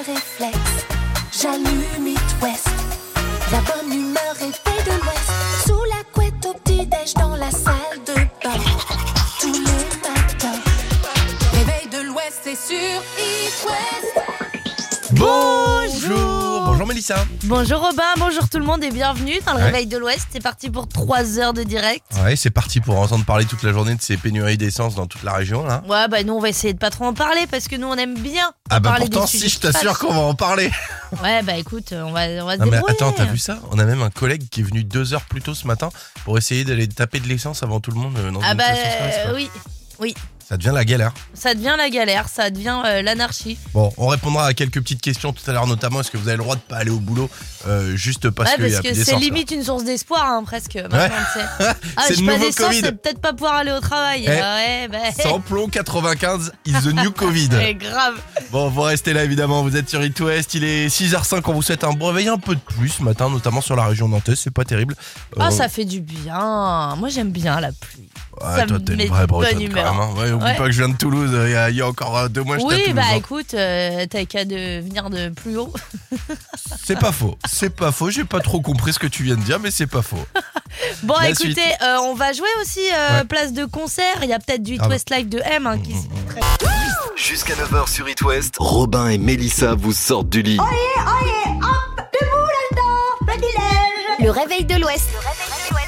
[0.00, 0.86] réflexe.
[1.32, 2.20] J'allume It.
[3.52, 4.65] La bonne humeur est
[17.08, 19.64] Mélissa Bonjour Robin, bonjour tout le monde et bienvenue dans le Ouais.
[19.66, 20.26] réveil de l'Ouest.
[20.32, 22.04] C'est parti pour 3 heures de direct.
[22.24, 25.22] Ouais, c'est parti pour entendre parler toute la journée de ces pénuries d'essence dans toute
[25.22, 25.82] la région là.
[25.88, 27.94] Ouais, bah nous on va essayer de pas trop en parler parce que nous on
[27.96, 30.70] aime bien Ah bah parler pourtant des si je t'assure qu'on va en parler.
[31.22, 32.96] Ouais, bah écoute, on va, on va se Non mais débrouiller.
[32.96, 33.60] attends, t'as vu ça?
[33.70, 35.90] On a même un collègue qui est venu deux heures plus tôt ce matin
[36.24, 38.64] pour essayer d'aller taper de l'essence avant tout le monde euh, dans Ah une bah
[38.72, 39.40] euh,
[40.00, 40.14] oui,
[40.48, 41.12] Ça devient la galère.
[41.34, 43.58] ça devient la galère, ça devient euh, l'anarchie.
[43.74, 46.36] Bon, on répondra à quelques petites questions tout à l'heure, notamment est-ce que vous avez
[46.36, 47.28] le droit de pas aller au boulot
[47.66, 50.76] euh, juste parce ouais, y parce que c'est limite une source d'espoir hein, presque.
[50.76, 50.98] Maintenant.
[51.96, 54.24] Ah, C'est le pas d'essence, c'est peut-être pas pouvoir aller au travail.
[54.28, 54.98] Eh, Ah ouais, bah.
[55.20, 57.48] Sans plomb 95 is the new Covid.
[57.50, 58.14] C'est grave.
[58.52, 61.62] Bon, vous restez là évidemment, vous êtes sur It West, il est 6h05, on vous
[61.62, 64.38] souhaite un bon réveil un peu de plus ce matin, notamment sur la région nantaise,
[64.38, 64.94] c'est pas terrible.
[65.38, 66.94] Ah, Euh, ça fait du bien.
[66.96, 68.08] Moi j'aime bien la pluie.
[68.40, 70.10] Ça toi t'es met une vraie de bretonne hein.
[70.16, 70.56] Ouais, oublie Ouais.
[70.56, 72.42] pas que je viens de Toulouse, il y a, il y a encore euh, deux
[72.42, 73.16] mois à Oui, bah hein.
[73.16, 75.72] écoute, euh, t'as qu'à de venir de plus haut.
[76.84, 79.42] C'est pas faux, c'est pas faux, j'ai pas trop compris ce que tu viens de
[79.42, 80.24] dire, mais c'est pas faux.
[81.02, 83.24] Bon, La écoutez, euh, on va jouer aussi euh, Ouais.
[83.24, 84.18] place de concert.
[84.22, 84.94] Il y a peut-être du It Ah bah.
[84.94, 86.06] West Live de M hein, qui s-
[87.16, 90.58] Jusqu'à 9h sur It West, Robin et Mélissa vous sortent du lit.
[94.20, 95.08] Le réveil de l'Ouest.
[95.12, 95.18] Le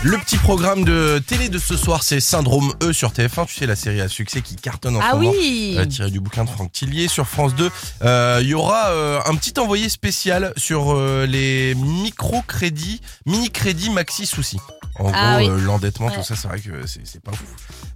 [0.03, 3.77] petit programme de télé de ce soir, c'est Syndrome E sur TF1, tu sais, la
[3.77, 5.31] série à succès qui cartonne en Ah ce moment.
[5.31, 7.71] oui euh, tiré du bouquin de Franck Tillier sur France 2.
[8.03, 10.95] Euh, Il y aura euh, un petit envoyé spécial sur
[11.27, 14.61] les micro-crédits, mini-crédits maxi soucis.
[14.99, 15.63] En Ah gros, oui.
[15.63, 16.15] l'endettement, Ouais.
[16.17, 17.45] tout ça, c'est vrai que c'est pas fou.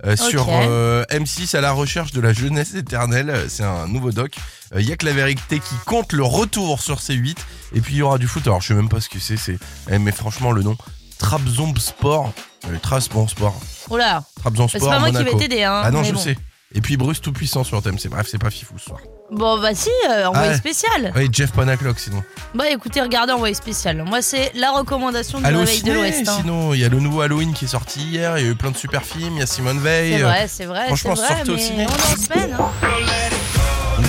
[0.07, 0.31] Euh, Ok.
[0.31, 4.35] Sur euh, M6, à la recherche de la jeunesse éternelle, c'est un nouveau doc.
[4.77, 7.37] Il y a que la vérité qui compte le retour sur C8.
[7.75, 8.47] Et puis il y aura du foot.
[8.47, 9.37] Alors je sais même pas ce que c'est.
[9.37, 9.59] c'est
[9.91, 10.77] eh, mais franchement, le nom
[11.23, 12.33] Trabzon Sport.
[12.69, 13.55] Euh, Trabzon Sport.
[13.91, 14.91] Oh là Trabzon C'est Sport.
[14.91, 15.81] pas moi qui vais t'aider, hein.
[15.85, 16.19] Ah non, je bon.
[16.19, 16.37] sais.
[16.75, 18.09] Et puis Bruce tout puissant sur TMC.
[18.11, 18.99] Bref, c'est pas fifou ce soir.
[19.31, 20.57] Bon, bah si, euh, envoyé Ah ouais.
[20.59, 21.13] spécial.
[21.17, 22.23] Oui, Jeff Panaclock sinon.
[22.55, 24.03] Bah écoutez, regardez, envoyé spécial.
[24.05, 26.29] Moi, c'est la recommandation du réveil de l'Ouest.
[26.29, 26.37] hein.
[26.41, 28.55] sinon il y a le nouveau Halloween qui est sorti hier, il y a eu
[28.55, 30.13] plein de super films, il y a Simone Veil.
[30.17, 31.87] C'est vrai, c'est vrai, c'est franchement, vrai, sortez au ciné.
[31.87, 32.57] on est en semaine.
[32.59, 32.69] hein.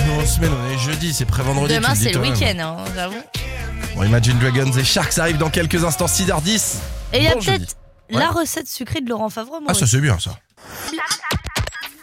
[0.06, 1.74] Nous, en semaine, on est jeudi, c'est pré-vendredi.
[1.74, 3.14] Demain, le c'est le week-end, hein, j'avoue.
[3.94, 6.76] Bon, Imagine Dragons et Sharks arrivent dans quelques instants, 6h10.
[7.12, 7.76] Et il y a Bon peut-être
[8.10, 9.60] la recette sucrée de Laurent Favreau.
[9.68, 10.36] Ah, ça c'est bien ça.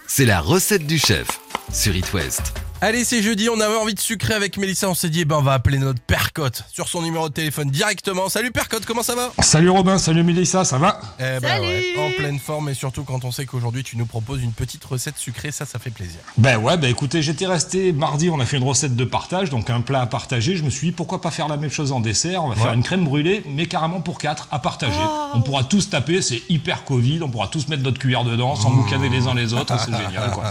[0.07, 1.27] C'est la recette du chef
[1.71, 2.53] sur It West.
[2.83, 5.35] Allez, c'est jeudi, on avait envie de sucrer avec Mélissa, on s'est dit, eh ben,
[5.35, 8.27] on va appeler notre Percotte sur son numéro de téléphone directement.
[8.27, 9.31] Salut Percotte, comment ça va?
[9.39, 10.99] Salut Robin, salut Mélissa, ça va?
[11.19, 14.07] Eh ben Salut ouais, en pleine forme et surtout quand on sait qu'aujourd'hui tu nous
[14.07, 16.17] proposes une petite recette sucrée, ça, ça fait plaisir.
[16.39, 19.69] Ben ouais, ben écoutez, j'étais resté mardi, on a fait une recette de partage, donc
[19.69, 20.55] un plat à partager.
[20.55, 22.43] Je me suis dit pourquoi pas faire la même chose en dessert?
[22.43, 24.97] On va faire une crème brûlée, mais carrément pour quatre à partager.
[25.35, 28.71] On pourra tous taper, c'est hyper Covid, on pourra tous mettre notre cuillère dedans, sans
[28.71, 30.45] boucaner les uns les autres, c'est génial quoi.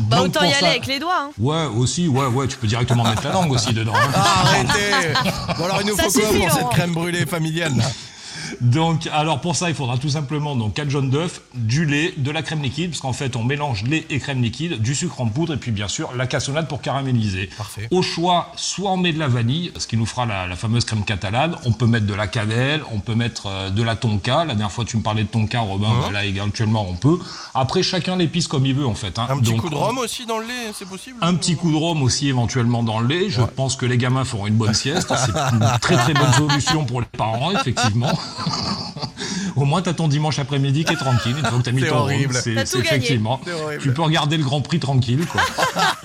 [0.00, 1.14] Bah Donc, autant y aller avec les doigts.
[1.28, 1.30] hein.
[1.46, 3.92] Ouais, aussi, ouais, ouais, tu peux directement mettre la langue aussi dedans.
[3.94, 4.10] hein.
[4.14, 5.12] Arrêtez
[5.56, 7.84] Bon alors il nous Ça faut quoi pour cette crème brûlée familiale là?
[8.60, 12.30] Donc, alors pour ça, il faudra tout simplement donc 4 jaunes d'œufs, du lait, de
[12.30, 15.26] la crème liquide, parce qu'en fait, on mélange lait et crème liquide, du sucre en
[15.26, 17.48] poudre, et puis bien sûr, la cassonade pour caraméliser.
[17.56, 17.88] Parfait.
[17.90, 20.84] Au choix, soit on met de la vanille, ce qui nous fera la, la fameuse
[20.84, 24.38] crème catalane, on peut mettre de la cannelle, on peut mettre euh, de la tonka.
[24.44, 27.18] La dernière fois, tu me parlais de tonka, Robin, bah, là, éventuellement, on peut.
[27.54, 29.18] Après, chacun l'épice comme il veut, en fait.
[29.18, 29.26] hein.
[29.30, 31.70] Un petit Donc, coup de rhum aussi dans le lait, c'est possible un petit coup
[31.70, 33.30] de rhum aussi éventuellement dans le lait.
[33.30, 35.12] Je pense que les gamins feront une bonne sieste.
[35.16, 38.12] C'est une très très bonne solution pour les parents, effectivement.
[39.56, 41.34] Au moins, t'as ton dimanche après-midi qui est tranquille.
[41.38, 42.34] Une fois que t'as mis ton horrible.
[42.34, 42.96] c'est T'as c'est tout gagné.
[42.96, 43.40] effectivement.
[43.44, 43.82] C'est horrible.
[43.82, 45.40] Tu peux regarder le Grand Prix tranquille, quoi.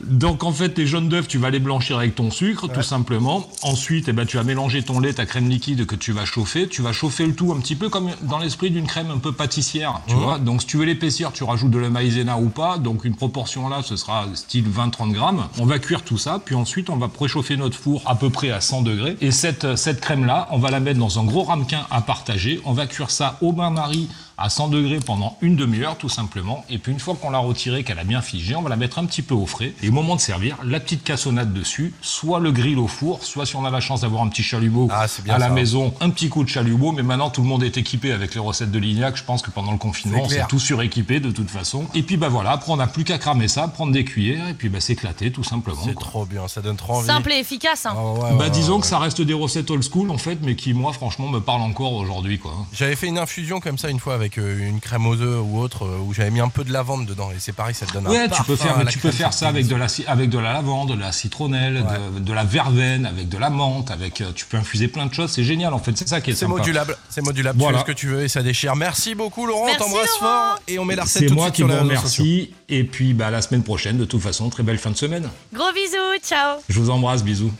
[0.00, 3.48] Donc en fait, tes jaunes d'œufs, tu vas les blanchir avec ton sucre, tout simplement.
[3.62, 6.68] Ensuite, eh ben, tu vas mélanger ton lait, ta crème liquide que tu vas chauffer.
[6.68, 9.32] Tu vas chauffer le tout un petit peu comme dans l'esprit d'une crème un peu
[9.32, 10.38] pâtissière, tu vois.
[10.38, 12.78] Donc si tu veux l'épaissir, tu rajoutes de la maïzena ou pas.
[12.78, 15.44] Donc une proportion là, ce sera style 20-30 grammes.
[15.58, 18.50] On va cuire tout ça, puis ensuite on va préchauffer notre four à peu près
[18.50, 19.16] à 100 degrés.
[19.20, 22.60] Et cette, cette crème là, on va la mettre dans un gros ramequin à partager.
[22.64, 26.64] On va cuire ça au bain-marie à 100 degrés pendant une demi-heure tout simplement.
[26.70, 28.98] Et puis une fois qu'on l'a retirée, qu'elle a bien figé, on va la mettre
[28.98, 29.72] un petit peu au frais.
[29.82, 33.46] Et au moment de servir, la petite cassonade dessus, soit le grill au four, soit
[33.46, 35.52] si on a la chance d'avoir un petit chalumeau Ah, c'est bien à la ça.
[35.52, 36.92] maison, un petit coup de chalumeau.
[36.92, 39.16] Mais maintenant tout le monde est équipé avec les recettes de Lignac.
[39.16, 41.84] Je pense que pendant le confinement, C'est on s'est tous suréquipés de toute façon.
[41.94, 44.54] Et puis bah voilà, après on n'a plus qu'à cramer ça, prendre des cuillères et
[44.54, 45.80] puis bah s'éclater tout simplement.
[45.84, 47.06] C'est trop bien, ça donne trop envie.
[47.06, 47.86] Simple et efficace.
[47.86, 47.94] hein.
[47.96, 48.80] Ah ouais, Bah ouais, disons ouais.
[48.80, 51.62] que ça reste des recettes old school en fait, mais qui moi franchement me parlent
[51.62, 52.52] encore aujourd'hui quoi.
[52.72, 55.40] J'avais fait une infusion comme ça une fois avec avec euh, une crème aux œufs
[55.44, 57.84] ou autre euh, où j'avais mis un peu de lavande dedans et c'est pareil, ça
[57.84, 59.86] te donne un Ouais, tu parfum peux faire, tu peux faire ça avec de la,
[60.06, 61.84] avec de la lavande, de la citronnelle,
[62.14, 65.12] de, de la verveine, avec de la menthe, avec, euh, tu peux infuser plein de
[65.12, 65.30] choses.
[65.30, 65.96] C'est génial, en fait.
[65.96, 67.58] C'est ça qui est C'est modulable, c'est modulable.
[67.58, 67.78] Voilà.
[67.78, 68.74] Tu fais ce que tu veux et ça déchire.
[68.76, 71.46] Merci beaucoup Laurent, on t'embrasse fort et on met la recette C'est tout de moi
[71.46, 72.54] suite qui sur vous remercie.
[72.70, 75.28] Et puis, bah, la semaine prochaine, de toute façon, très belle fin de semaine.
[75.52, 76.60] Gros bisous, ciao.
[76.70, 77.52] Je vous embrasse, bisous.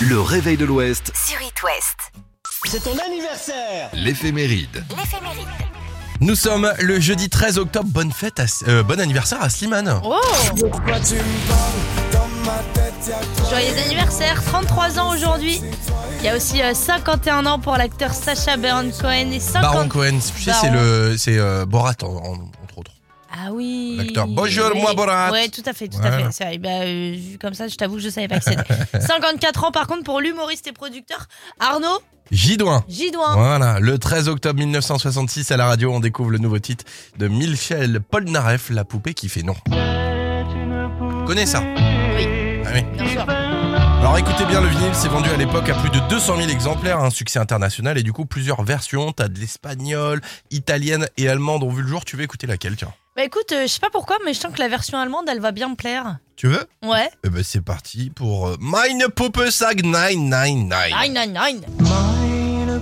[0.00, 2.12] Le réveil de l'Ouest, Sur It West.
[2.66, 4.84] C'est ton anniversaire l'éphéméride.
[4.96, 5.73] L'éphéméride.
[6.24, 7.86] Nous sommes le jeudi 13 octobre.
[7.90, 10.00] Bonne fête, à, euh, bon anniversaire à Slimane.
[10.02, 10.18] Oh
[13.50, 15.60] Joyeux anniversaire, 33 ans aujourd'hui.
[16.20, 19.60] Il y a aussi euh, 51 ans pour l'acteur Sacha Baron Cohen et 50...
[19.60, 20.82] Baron Cohen, tu sais, c'est Baron.
[20.82, 22.38] le, c'est euh, Borat en-.
[23.36, 23.96] Ah oui.
[23.98, 24.26] L'acteur.
[24.28, 25.30] Bonjour, moi, Borat.
[25.32, 26.16] Ouais, tout à fait, tout Voilà.
[26.16, 26.26] à fait.
[26.32, 26.58] C'est vrai.
[26.58, 29.00] Bah, euh, comme ça, je t'avoue que je savais pas que c'était.
[29.00, 31.26] 54 ans par contre pour l'humoriste et producteur
[31.58, 32.00] Arnaud
[32.30, 32.84] Gidouin.
[32.88, 33.34] Gidouin.
[33.34, 36.84] Voilà, le 13 octobre 1966 à la radio, on découvre le nouveau titre
[37.18, 39.54] de Michel Polnareff, La poupée qui fait non.
[41.26, 42.26] Connais ça Oui,
[42.64, 42.82] Ah oui.
[42.96, 43.26] bien sûr.
[43.28, 47.00] Alors écoutez bien, le vinyle s'est vendu à l'époque à plus de 200 000 exemplaires,
[47.00, 49.12] un succès international et du coup plusieurs versions.
[49.12, 50.20] T'as de l'espagnol,
[50.50, 52.04] italienne et allemande ont vu le jour.
[52.04, 52.92] Tu veux écouter laquelle tiens?
[53.16, 55.38] Bah écoute, euh, je sais pas pourquoi, mais je sens que la version allemande, elle
[55.40, 56.16] va bien me plaire.
[56.36, 56.64] Tu veux?
[56.82, 57.08] Ouais.
[57.24, 61.04] Eh ben c'est parti pour euh, Meine Puppe Sag 999.
[61.04, 62.74] Nine, nine, nine.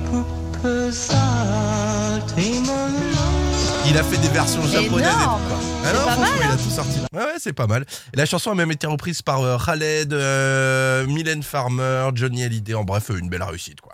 [3.85, 4.99] Il a fait des versions japonaises et tout.
[5.01, 5.43] Énorme.
[5.49, 5.59] quoi.
[5.85, 6.49] Ah C'est non, pas franchement, mal, hein.
[6.49, 6.99] il a tout sorti.
[7.13, 7.85] Ouais, ouais, c'est pas mal.
[8.15, 12.75] Et la chanson a même été reprise par euh, Khaled, euh, Mylène Farmer, Johnny Hallyday.
[12.75, 13.93] En bref, une belle réussite, quoi.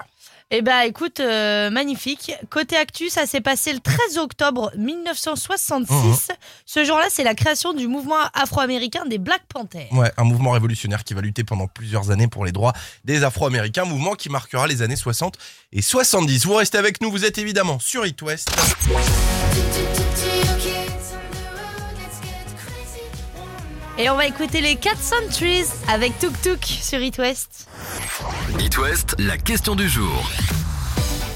[0.50, 2.32] Eh bah écoute, euh, magnifique.
[2.48, 5.90] Côté actu, ça s'est passé le 13 octobre 1966.
[5.90, 6.36] Mhm.
[6.64, 9.92] Ce jour-là, c'est la création du mouvement afro-américain des Black Panthers.
[9.92, 12.72] Ouais, un mouvement révolutionnaire qui va lutter pendant plusieurs années pour les droits
[13.04, 15.36] des Afro-Américains, mouvement qui marquera les années 60
[15.72, 16.46] et 70.
[16.46, 18.50] Vous restez avec nous, vous êtes évidemment sur It West.
[23.98, 27.66] Et on va écouter les 4 Centuries avec Tuk Tuk sur It West.
[28.60, 30.30] It West, la question du jour.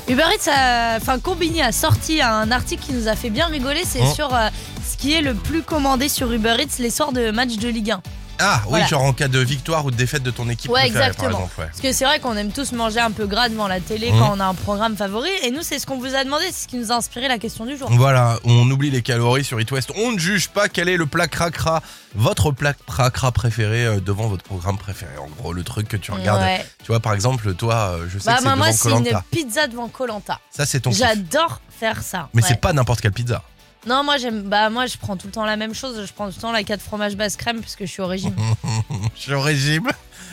[0.08, 3.82] Uber Eats, a- enfin Combini a sorti un article qui nous a fait bien rigoler.
[3.84, 4.14] C'est Oh.
[4.14, 4.48] sur euh,
[4.88, 7.90] ce qui est le plus commandé sur Uber Eats les soirs de match de Ligue
[7.92, 8.02] 1.
[8.38, 8.86] Ah oui, Voilà.
[8.86, 11.30] genre en cas de victoire ou de défaite de ton équipe Ouais, préférée, exactement.
[11.30, 11.60] par exemple.
[11.60, 11.66] ouais.
[11.66, 14.18] Parce que c'est vrai qu'on aime tous manger un peu gras devant la télé Mhm.
[14.18, 15.28] quand on a un programme favori.
[15.44, 17.38] Et nous, c'est ce qu'on vous a demandé, c'est ce qui nous a inspiré la
[17.38, 17.88] question du jour.
[17.92, 19.92] Voilà, on oublie les calories sur It West.
[19.96, 21.82] On ne juge pas quel est le plat cracra,
[22.14, 25.12] votre plat cracra préféré euh, devant votre programme préféré.
[25.18, 26.42] En gros, le truc que tu regardes.
[26.42, 26.64] Ouais.
[26.82, 29.10] Tu vois, par exemple, toi, euh, je sais Bah, que c'est moi, moi, devant c'est
[29.10, 30.40] une pizza devant Colanta.
[30.50, 30.98] Ça, c'est ton kiff.
[31.00, 32.28] J'adore faire ça.
[32.34, 32.48] Mais Ouais.
[32.48, 33.42] c'est pas n'importe quelle pizza.
[33.86, 34.42] Non, moi j'aime.
[34.42, 36.04] Bah moi je prends tout le temps la même chose.
[36.06, 38.34] Je prends tout le temps la 4 fromages basse crème puisque je suis au régime.
[39.16, 39.88] Je suis au régime.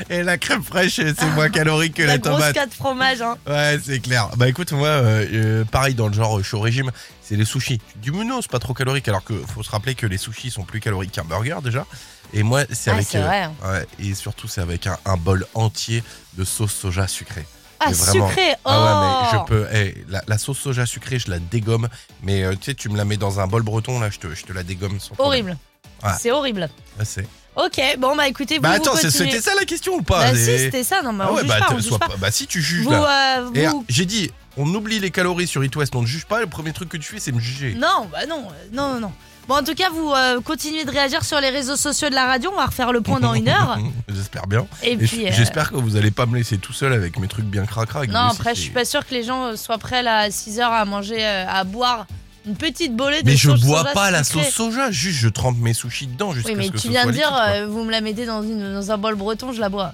[0.10, 2.54] Et la crème fraîche, c'est moins calorique que la la tomate.
[2.54, 3.22] 4 fromages.
[3.22, 3.36] Hein.
[3.48, 4.30] Ouais, c'est clair.
[4.38, 6.92] Bah écoute, moi, euh, euh, pareil dans le genre, euh, je suis au régime,
[7.22, 7.81] c'est les sushis.
[7.98, 10.51] Dis, mais non, c'est pas trop calorique, alors que faut se rappeler que les sushis
[10.51, 11.86] sont plus caloriques qu'un burger déjà.
[12.34, 13.07] Et moi, c'est Ah, avec.
[13.10, 16.01] c'est vrai, ouais, et surtout, c'est avec un, un bol entier
[16.38, 17.46] de sauce soja sucrée.
[17.80, 18.52] Ah sucré.
[18.66, 18.70] Oh.
[18.70, 20.12] Ah ouais, mais je peux.
[20.12, 21.88] la, la sauce soja sucrée, je la dégomme.
[22.24, 24.34] Mais euh, tu sais, tu me la mets dans un bol breton, là, je te,
[24.34, 25.14] je te la dégomme sans.
[25.18, 25.58] Horrible.
[26.04, 26.12] Ouais.
[26.20, 26.70] C'est horrible.
[27.00, 30.20] Ah, c'est- Ok, bon bah écoutez, vous, Bah attends, c'était ça la question ou pas?
[30.20, 31.02] Bah Les- si, c'était ça.
[31.02, 33.40] Non, mais Ah on ouais, bah, pas, on bah si tu juges Vous, là.
[33.42, 36.25] euh, ah, vous- j'ai dit, on oublie les calories sur It West, on ne juge
[36.25, 36.40] pas.
[36.40, 37.74] Le premier truc que tu fais, c'est me juger.
[37.74, 39.12] Non, bah non, euh, non, non, non.
[39.50, 42.28] Bon, en tout cas, vous euh, continuez de réagir sur les réseaux sociaux de la
[42.28, 42.51] radio.
[42.53, 43.79] On va refaire le point dans une heure.
[44.08, 44.68] J'espère bien.
[44.84, 45.25] Et Et puis.
[45.25, 48.06] euh, J'espère que vous allez pas me laisser tout seul avec mes trucs bien cracra.
[48.06, 50.62] Non, après, je suis pas sûre que les gens euh, soient prêts là, à 6h
[50.62, 52.06] à manger, à boire
[52.46, 55.58] une petite bolée de Mais je bois soja pas la sauce soja, juste je trempe
[55.58, 58.01] mes sushis dedans Oui, mais ce tu viens de dire, liquide, euh, vous me la
[58.01, 59.94] mettez dans, une, dans un bol breton, je la bois.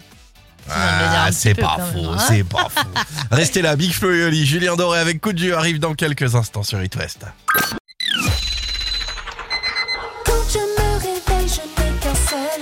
[0.70, 2.18] Ah, petit c'est pas faux, hein.
[2.28, 2.88] c'est pas faux.
[3.32, 6.36] Restez là, Big Flo et Oli, Julien Doré avec Coup de Dieu arrive dans quelques
[6.36, 7.26] instants sur It West.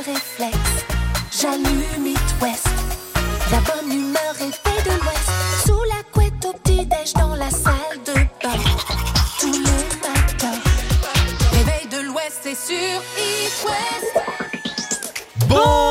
[0.05, 0.85] Réflexe.
[1.31, 2.67] J'allume It West.
[3.51, 5.29] La bonne humeur est faite de l'Ouest.
[5.65, 8.59] Sous la couette au petit-déj dans la salle de bain.
[9.39, 9.59] Tous les
[10.01, 10.59] matins.
[11.51, 14.25] Réveil de l'Ouest, c'est sur It West.
[15.47, 15.82] Bonjour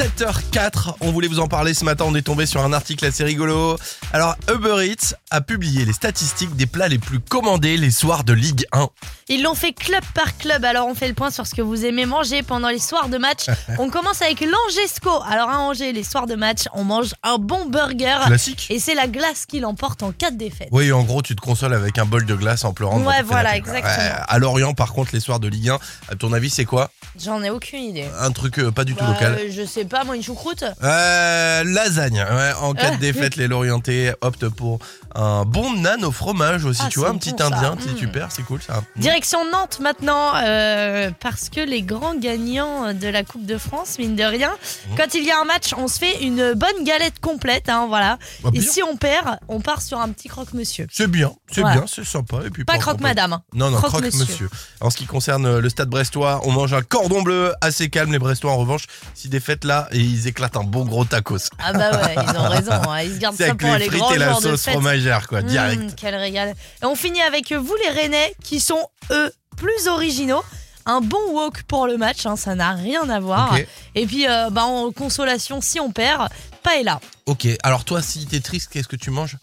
[0.00, 3.22] 7h04, on voulait vous en parler ce matin, on est tombé sur un article assez
[3.22, 3.76] rigolo.
[4.14, 8.32] Alors Uber Eats a publié les statistiques des plats les plus commandés les soirs de
[8.32, 8.88] Ligue 1.
[9.28, 11.84] Ils l'ont fait club par club, alors on fait le point sur ce que vous
[11.84, 13.44] aimez manger pendant les soirs de match.
[13.78, 15.10] on commence avec l'Angesco.
[15.28, 18.20] Alors à Angers, les soirs de match, on mange un bon burger.
[18.24, 20.68] Classique Et c'est la glace qui l'emporte en cas de défaite.
[20.72, 23.02] Oui, en gros, tu te consoles avec un bol de glace en pleurant.
[23.02, 24.16] Ouais, voilà, exactement.
[24.26, 25.78] à Lorient, par contre, les soirs de Ligue 1,
[26.08, 26.90] à ton avis, c'est quoi?
[27.22, 28.06] J'en ai aucune idée.
[28.18, 30.64] Un truc euh, pas du tout Bah, local euh, je sais pas, moi, une choucroute
[30.82, 32.20] Euh, lasagne.
[32.22, 32.98] Ouais, en cas de Ah.
[32.98, 34.78] défaite, les Lorientais optent pour
[35.14, 37.46] un bon nan au fromage aussi, Ah, tu vois, un petit ça.
[37.46, 38.82] indien, c'est super, c'est cool ça.
[38.96, 44.14] Direction Nantes maintenant, euh, parce que les grands gagnants de la Coupe de France, mine
[44.16, 44.94] de rien, Mmh.
[44.96, 48.18] quand il y a un match, on se fait une bonne galette complète, hein, voilà.
[48.44, 50.86] Bah, Et si on perd, on part sur un petit croque-monsieur.
[50.92, 51.78] C'est bien, c'est Voilà.
[51.80, 52.38] bien, c'est sympa.
[52.46, 53.32] Et puis Pas croque-madame.
[53.32, 53.42] hein.
[53.52, 54.48] Non, non, Croque-monsieur.
[54.80, 58.12] En ce qui concerne le stade brestois, on mange un cordon bleu assez calme.
[58.12, 61.48] Les brestois, en revanche, si défaite là, et ils éclatent un bon gros tacos.
[61.58, 63.86] Ah bah ouais, ils ont raison, hein, ils se gardent ça avec pour les les
[63.86, 65.94] frites grands et la sauce fromagère, quoi, Mmh, direct.
[65.96, 66.54] quel régal.
[66.82, 70.42] Et on finit avec vous les Rennais qui sont eux plus originaux.
[70.86, 73.56] Un bon walk pour le match, hein, ça n'a rien à voir.
[73.94, 76.28] Et puis euh, bah, en consolation, si on perd,
[76.62, 79.36] paella, Ok, alors toi, si t'es triste, qu'est-ce que tu manges?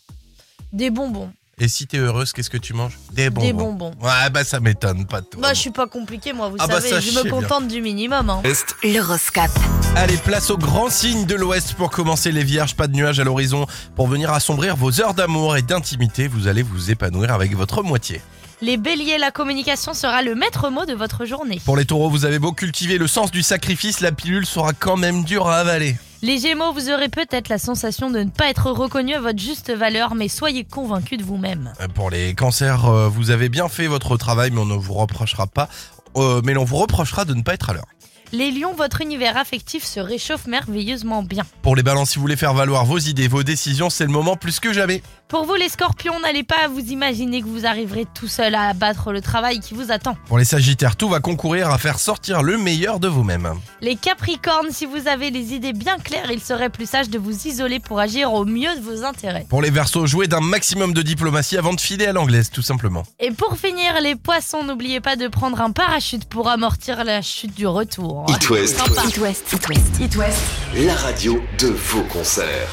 [0.74, 3.00] Des bonbons, Et si t'es heureuse, qu'est-ce que tu manges?
[3.14, 3.48] Des bonbons.
[3.48, 3.92] des bonbons.
[4.00, 5.42] Ouais, bah ça m'étonne pas de toi.
[5.42, 7.30] Bah je suis pas compliqué moi, vous Ah bah, savez, ça, je je me sais
[7.30, 8.30] contente du minimum.
[8.30, 8.42] hein.
[8.44, 9.50] Est L'horoscope?
[9.96, 12.76] Allez, place au grand signe de l'Ouest pour commencer les vierges.
[12.76, 16.28] Pas de nuages à l'horizon pour venir assombrir vos heures d'amour et d'intimité.
[16.28, 18.22] Vous allez vous épanouir avec votre moitié.
[18.62, 21.60] Les béliers, la communication sera le maître mot de votre journée.
[21.66, 24.96] Pour les taureaux, vous avez beau cultiver le sens du sacrifice, la pilule sera quand
[24.98, 25.96] même dure à avaler.
[26.24, 29.72] Les gémeaux, vous aurez peut-être la sensation de ne pas être reconnu à votre juste
[29.72, 31.74] valeur, mais soyez convaincus de vous-même.
[31.80, 34.94] Euh, Pour les cancers, euh, vous avez bien fait votre travail, mais on ne vous
[34.96, 35.70] reprochera pas.
[36.16, 37.86] euh, mais l'on vous reprochera de ne pas être à l'heure.
[38.34, 41.46] Les lions, votre univers affectif se réchauffe merveilleusement bien.
[41.62, 44.36] Pour les balances, si vous voulez faire valoir vos idées, vos décisions, c'est le moment
[44.36, 45.02] plus que jamais.
[45.30, 49.12] Pour vous les scorpions, n'allez pas vous imaginer que vous arriverez tout seul à abattre
[49.12, 50.18] le travail qui vous attend.
[50.28, 53.54] Pour les sagittaires, tout va concourir à faire sortir le meilleur de vous-même.
[53.82, 57.48] Les capricornes, si vous avez les idées bien claires, il serait plus sage de vous
[57.48, 59.46] isoler pour agir au mieux de vos intérêts.
[59.50, 63.04] Pour les versos, jouez d'un maximum de diplomatie avant de filer à l'anglaise, tout simplement.
[63.20, 67.56] Et pour finir, les poissons, n'oubliez pas de prendre un parachute pour amortir la chute
[67.56, 68.17] du retour.
[68.26, 68.82] It West.
[69.08, 70.40] It West, It West, It West.
[70.76, 72.68] la radio de vos concerts.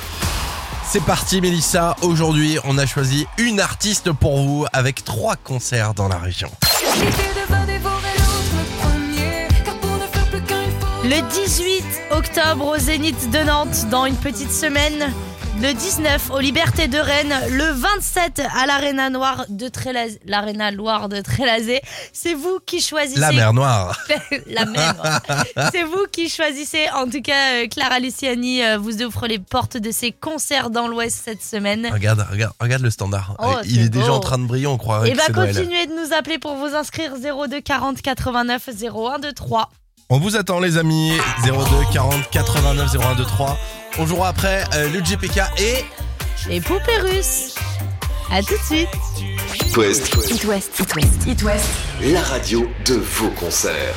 [0.91, 6.09] C'est parti Mélissa, aujourd'hui on a choisi une artiste pour vous avec trois concerts dans
[6.09, 6.51] la région.
[11.05, 15.13] Le 18 octobre au Zénith de Nantes, dans une petite semaine.
[15.61, 17.35] Le 19 aux Libertés de Rennes.
[17.51, 20.21] Le 27 à l'Arena Noire de Trélazé.
[20.27, 21.81] L'Arena Loire de Trélazé.
[22.13, 23.21] C'est vous qui choisissez.
[23.21, 23.99] La mer Noire.
[24.47, 24.95] La mer.
[25.73, 26.87] C'est vous qui choisissez.
[26.95, 30.89] En tout cas, euh, Clara Luciani euh, vous offre les portes de ses concerts dans
[30.89, 31.89] l'Ouest cette semaine.
[31.91, 33.37] Regarde, regarde, regarde le standard.
[33.39, 35.55] Oh, Il est déjà en train de briller, on croirait Et que bah c'est Noël.
[35.55, 39.71] continuez de nous appeler pour vous inscrire 02 40 89 01 23.
[40.11, 41.13] On vous attend les amis,
[41.45, 41.53] 02
[41.93, 43.57] 40 89 01 23.
[43.99, 45.85] On jouera après euh, le GPK et...
[46.49, 47.55] Les poupées russes.
[48.31, 48.89] À tout de suite.
[49.67, 51.69] It West, It West, It West, It West.
[52.03, 53.95] la radio de vos concerts.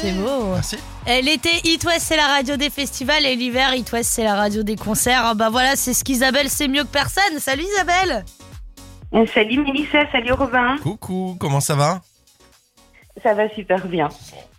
[0.00, 0.46] C'est beau.
[0.54, 0.76] Merci.
[1.06, 4.34] Eh, L'été, It West, c'est la radio des festivals et l'hiver, It West, c'est la
[4.34, 5.22] radio des concerts.
[5.24, 7.38] Ah Bah voilà, c'est ce qu'Isabelle sait mieux que personne.
[7.38, 8.24] Salut Isabelle
[9.14, 10.76] Euh, Salut Mélissa, salut Robin.
[10.82, 12.00] Coucou, comment ça va?
[13.22, 14.08] Ça va super bien.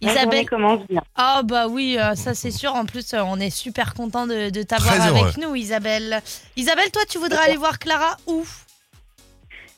[0.02, 1.02] Isabelle commence bien.
[1.16, 2.74] Ah bah oui, euh, ça c'est sûr.
[2.74, 6.22] En plus, euh, on est super content de, de t'avoir avec nous, Isabelle.
[6.56, 8.46] Isabelle, toi, tu voudrais aller voir Clara où?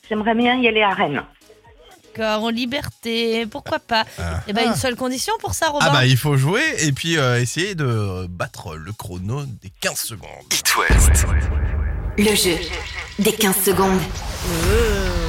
[0.08, 1.22] J'aimerais bien y aller à Rennes.
[2.14, 4.40] Car en liberté, pourquoi pas Ah.
[4.48, 5.86] Eh ben une seule condition pour ça, Robin.
[5.88, 9.98] Ah bah il faut jouer et puis euh, essayer de battre le chrono des 15
[9.98, 10.28] secondes.
[10.52, 11.26] It West,
[12.18, 12.56] Le jeu
[13.20, 14.00] des 15 secondes.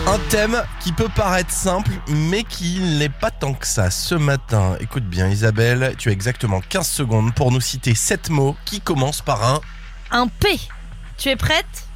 [0.08, 3.92] Un thème qui peut paraître simple, mais qui n'est pas tant que ça.
[3.92, 8.56] Ce matin, écoute bien Isabelle, tu as exactement 15 secondes pour nous citer 7 mots
[8.66, 9.60] qui commencent par un...
[10.10, 10.48] Un P.
[11.20, 11.88] Tu es prête?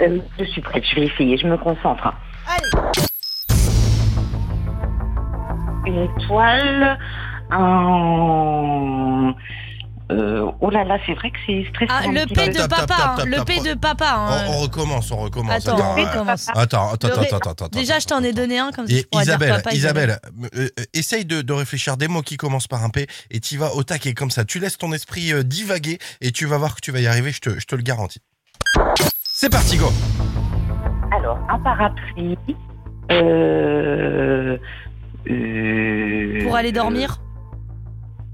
[0.00, 2.12] Euh, je suis prête, je vais essayer, je me concentre.
[2.48, 2.98] Allez.
[5.86, 6.98] Une étoile,
[7.52, 9.32] un...
[10.14, 11.92] Euh, oh là là, c'est vrai que c'est stressant.
[11.92, 13.16] Ah, le P de papa.
[13.18, 13.44] hein, Le.
[13.44, 14.14] P de papa.
[14.16, 14.44] On, hein.
[14.48, 15.66] on recommence, on recommence.
[15.66, 16.48] Attends, Attends, on recommence.
[16.50, 18.92] attends, attends, attends, ré- attends, attends, Déjà, je t'en ai donné un comme ça.
[18.94, 20.18] Dire Isabelle, papa, Isabelle,
[20.54, 23.56] euh, euh, essaye de, de réfléchir des mots qui commencent par un P et tu
[23.58, 24.44] vas au taquet comme ça.
[24.44, 27.32] Tu laisses ton esprit euh, divaguer et tu vas voir que tu vas y arriver,
[27.32, 28.20] je te, je te le garantis.
[29.24, 29.92] C'est parti, go
[31.16, 32.38] Alors, un parapluie.
[33.10, 34.56] Euh...
[35.28, 37.20] euh, Pour aller dormir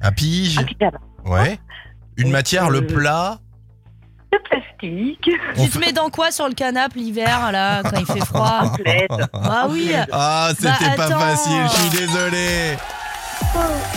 [0.02, 0.98] Un pige, Un pyjama.
[1.26, 1.58] Ouais.
[2.16, 3.38] Une matière, le plat.
[4.32, 5.28] De plastique.
[5.56, 8.72] Tu te mets dans quoi sur le canapé l'hiver, là, quand il fait froid?
[9.32, 11.18] Ah oui Ah, c'était Bah, pas attends.
[11.18, 12.76] facile, je suis désolé.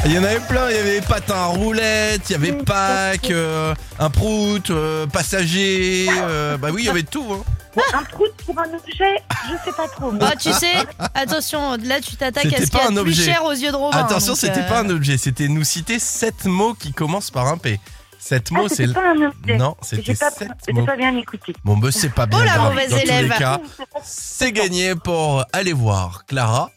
[0.05, 3.29] Il y en avait plein, il y avait patin à roulette, il y avait Pâques,
[3.31, 7.25] euh, un prout, euh, passager, euh, bah oui, il y avait tout.
[7.31, 7.81] Hein.
[7.93, 10.11] Un prout pour un objet, je sais pas trop.
[10.21, 10.73] Ah, tu sais,
[11.15, 13.23] attention, là tu t'attaques à C'était ce qu'il y pas a de un plus objet.
[13.31, 13.97] cher aux yeux de Robin.
[13.97, 17.47] Attention, donc, c'était euh, pas un objet, c'était nous citer sept mots qui commencent par
[17.47, 17.79] un P.
[18.19, 18.75] Sept Ah, mots, c'est...
[18.75, 19.57] c'était le- pas un objet.
[19.57, 20.85] Non, J'ai c'était pas, sept j'ai mots.
[20.85, 21.53] pas bien écouté.
[21.63, 22.69] Bon, bah c'est pas bien Oh, la grave.
[22.73, 23.37] mauvaise Dans tous les élève.
[23.37, 23.59] cas,
[24.03, 26.69] c'est gagné pour aller voir Clara.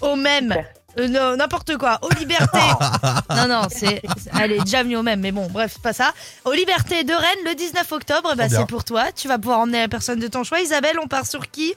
[0.00, 0.54] Au même.
[0.98, 1.98] Euh, non, n'importe quoi.
[2.02, 2.58] Aux libertés.
[3.30, 4.02] non, non, c'est.
[4.40, 6.12] Elle est déjà venue au même, mais bon, bref, c'est pas ça.
[6.44, 8.58] Aux libertés de Rennes, le 19 octobre, bah, bien.
[8.60, 9.04] c'est pour toi.
[9.14, 10.60] Tu vas pouvoir emmener la personne de ton choix.
[10.60, 11.74] Isabelle, on part sur qui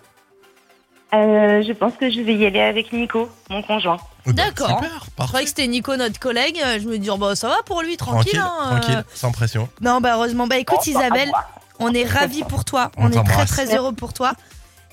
[1.13, 3.97] Euh, je pense que je vais y aller avec Nico, mon conjoint.
[4.25, 4.69] Eh ben, D'accord.
[4.69, 5.43] Super, Je croyais parfait.
[5.43, 6.57] que c'était Nico, notre collègue.
[6.79, 8.39] Je me dis, oh, bah, ça va pour lui, tranquille.
[8.39, 8.79] Tranquille, hein, euh.
[8.79, 9.69] tranquille, sans pression.
[9.81, 10.47] Non, bah, heureusement.
[10.47, 11.31] Bah, écoute, Isabelle,
[11.79, 12.91] on est ravis pour toi.
[12.97, 13.49] On On, est très, t'embrasse.
[13.49, 14.33] très heureux pour toi.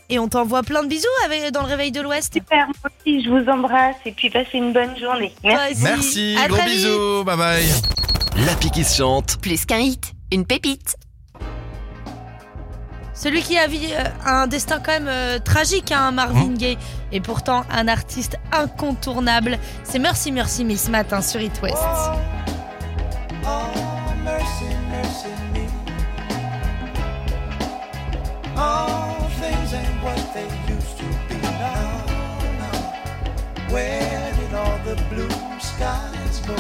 [0.08, 2.34] Et on t'envoie plein de bisous avec, dans le réveil de l'Ouest.
[2.34, 5.32] Super, moi aussi, je vous embrasse et puis passez une bonne journée.
[5.42, 5.82] Merci.
[5.82, 7.64] Merci, À gros bisous, bye bye.
[8.46, 9.36] L'appli qui se chante.
[9.40, 10.96] Plus qu'un hit, une pépite.
[13.14, 16.58] Celui qui a vi- euh, un destin quand même euh, tragique, hein, Marvin Mmh.
[16.58, 16.78] Gaye,
[17.12, 19.58] et pourtant un artiste incontournable.
[19.84, 21.76] C'est Merci Merci Me ce matin sur It West.
[28.58, 32.06] All things ain't what they used to be now.
[33.68, 35.28] Where did all the blue
[35.60, 36.56] skies go?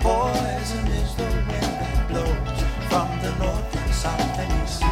[0.00, 4.82] Poison is the wind that blows from the north and south and east.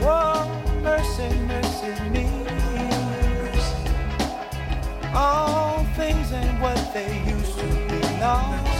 [0.00, 0.46] Whoa,
[0.80, 2.26] mercy, mercy me.
[5.12, 8.71] All things ain't what they used to be now.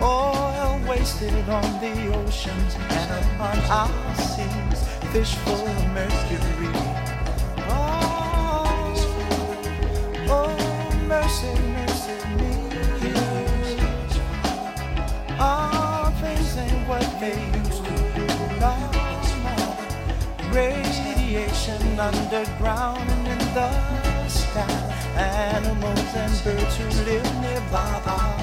[0.00, 6.70] Oil wasted on the oceans and upon our seas, fish full of mercury.
[7.68, 8.94] Oh,
[10.28, 10.56] oh
[11.08, 12.52] mercy, mercy me.
[15.38, 18.26] All things ain't what they used to be
[18.60, 18.90] now.
[20.52, 24.92] Radiation underground and in the sky.
[25.16, 28.36] Animals and birds who live nearby are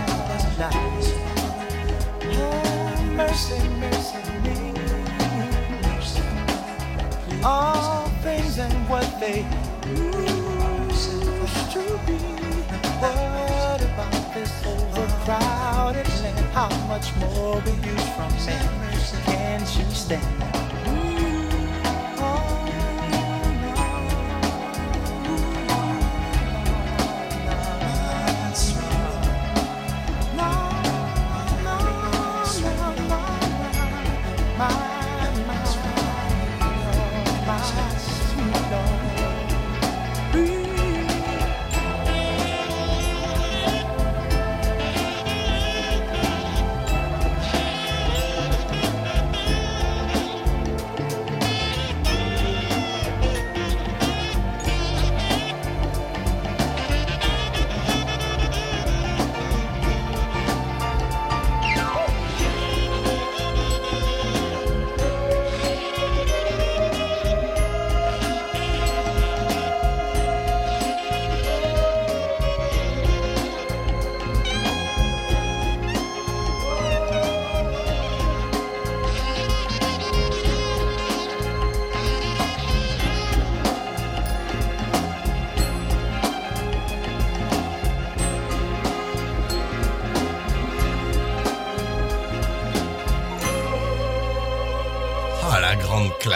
[0.58, 1.43] nice.
[16.54, 18.54] How much more will you from me?
[19.26, 20.63] Can't you stand?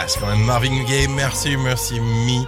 [0.08, 0.44] Classe quand même.
[0.44, 2.44] Marvin Gaye, merci, merci, me.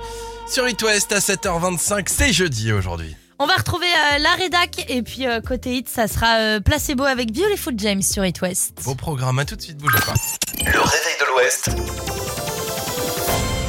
[0.46, 3.14] Sur It West à 7h25, c'est jeudi aujourd'hui.
[3.38, 7.04] On va retrouver euh, la rédac et puis euh, côté hit, ça sera euh, Placebo
[7.04, 8.80] avec Beautiful James sur It West.
[8.84, 10.14] Beau programme, à tout de suite, bougez pas.
[10.58, 11.70] Le réveil de l'Ouest.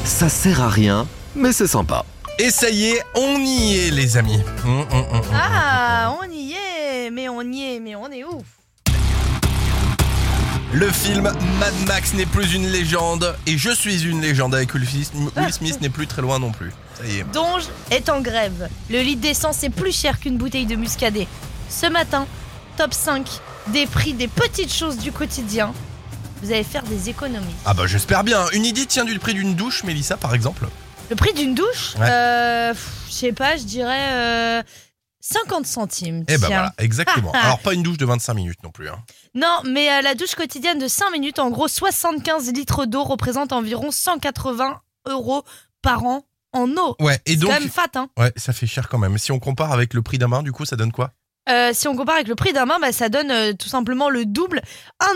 [0.03, 2.03] Ça sert à rien, mais c'est sympa.
[2.39, 4.41] Et ça y est, on y est, les amis.
[4.65, 5.21] Hum, hum, hum.
[5.33, 8.41] Ah, on y est, mais on y est, mais on est où
[10.73, 11.23] Le film
[11.59, 15.11] Mad Max n'est plus une légende et je suis une légende avec Will Smith.
[15.35, 16.71] Will Smith n'est plus très loin non plus.
[16.97, 17.23] Ça y est.
[17.33, 18.69] Donge est en grève.
[18.89, 21.27] Le litre d'essence est plus cher qu'une bouteille de muscadet.
[21.69, 22.25] Ce matin,
[22.77, 23.27] top 5
[23.67, 25.73] des prix des petites choses du quotidien.
[26.41, 27.53] Vous allez faire des économies.
[27.65, 28.45] Ah bah j'espère bien.
[28.53, 30.67] Une idée tient du prix d'une douche, Mélissa par exemple.
[31.09, 32.07] Le prix d'une douche Ouais.
[32.09, 32.73] euh,
[33.09, 34.63] Je sais pas, je dirais euh,
[35.21, 36.23] 50 centimes.
[36.27, 36.47] Eh bah tiens.
[36.47, 37.31] voilà, exactement.
[37.33, 38.89] Alors pas une douche de 25 minutes non plus.
[38.89, 38.97] Hein.
[39.35, 43.53] Non, mais euh, la douche quotidienne de 5 minutes, en gros 75 litres d'eau représente
[43.53, 45.43] environ 180 euros
[45.81, 46.95] par an en eau.
[46.99, 47.51] Ouais, et C'est donc.
[47.51, 48.09] quand même fat, hein.
[48.17, 49.17] Ouais, ça fait cher quand même.
[49.17, 51.11] Si on compare avec le prix d'un bain, du coup, ça donne quoi?
[51.51, 54.09] Euh, si on compare avec le prix d'un bain, bah, ça donne euh, tout simplement
[54.09, 54.61] le double,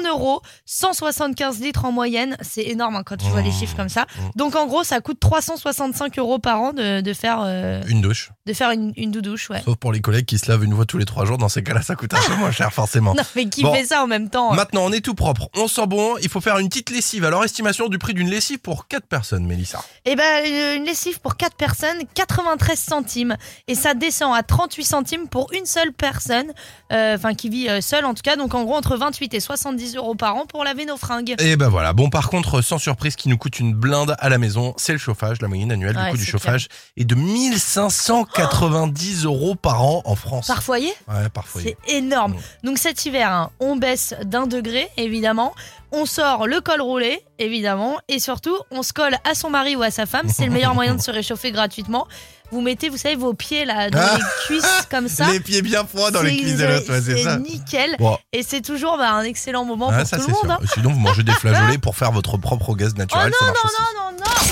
[0.04, 2.36] 1 euro, 175 litres en moyenne.
[2.42, 3.54] C'est énorme hein, quand tu vois les Mmh.
[3.54, 4.02] chiffres comme ça.
[4.04, 4.22] Mmh.
[4.36, 8.32] Donc en gros, ça coûte 365 euros par an de, de faire, euh, Une douche.
[8.46, 9.50] de faire une, une doudouche.
[9.50, 9.62] Ouais.
[9.64, 11.38] Sauf pour les collègues qui se lavent une fois tous les trois jours.
[11.38, 13.14] Dans ces cas-là, ça coûte un peu moins cher, forcément.
[13.16, 13.74] Non, mais qui Bon.
[13.74, 15.48] fait ça en même temps hein Maintenant, on est tout propre.
[15.56, 16.16] On sent bon.
[16.22, 17.24] Il faut faire une petite lessive.
[17.24, 19.84] Alors, estimation du prix d'une lessive pour 4 personnes, Mélissa.
[20.06, 23.38] Eh ben, une une lessive pour 4 personnes, 93 centimes.
[23.68, 27.82] Et ça descend à 38 centimes pour une seule personne, euh, enfin qui vit euh,
[27.82, 28.36] seule en tout cas.
[28.36, 31.36] Donc en gros, entre 28 et 70 euros par an pour laver nos fringues.
[31.40, 31.94] Et ben voilà.
[31.94, 34.94] Bon, par contre, sans surprise, ce qui nous coûte une blinde à la maison, c'est
[34.94, 35.42] le chauffage.
[35.42, 40.16] La moyenne annuelle Ouais, du coût du chauffage est de 1590 euros par an en
[40.16, 40.48] France.
[40.48, 41.78] Par foyer Ouais, par foyer.
[41.88, 42.36] C'est énorme.
[42.64, 45.54] Donc cet hiver, hein, on baisse d'un degré, évidemment.
[45.92, 47.98] On sort le col roulé, évidemment.
[48.10, 50.28] Et surtout, on se colle à son mari ou à sa femme.
[50.28, 52.08] C'est le meilleur moyen de se réchauffer gratuitement.
[52.56, 54.16] Vous mettez, vous savez, vos pieds là dans Ah.
[54.16, 55.30] les cuisses comme ça.
[55.30, 57.36] Les pieds bien froids dans les cuisses de l'autre, ouais, c'est ça.
[57.38, 57.98] nickel.
[58.00, 58.18] Bon.
[58.32, 60.52] Et c'est toujours bah, un excellent moment Ah, pour ça tout le monde.
[60.52, 60.60] hein.
[60.74, 63.34] Sinon, vous mangez des flageolets pour faire votre propre gaz Oh naturel.
[63.38, 63.76] ça non, non, aussi.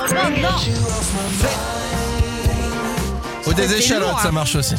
[0.09, 1.49] non, non, non, non, non.
[3.47, 4.31] Ou des c'est échalotes, lourd, ça hein.
[4.31, 4.75] marche aussi.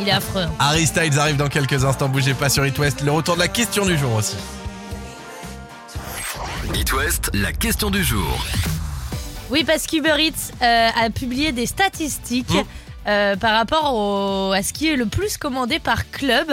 [0.00, 0.46] Il est affreux.
[0.60, 2.08] Harry Styles arrive dans quelques instants.
[2.08, 3.00] Bougez pas sur It West.
[3.02, 4.36] Le retour de la question du jour aussi.
[6.74, 8.44] It West, la question du jour.
[9.50, 12.62] Oui, parce qu'Uber Eats euh, a publié des statistiques Mm.
[13.08, 16.50] euh, par rapport au- à ce qui est le plus commandé par club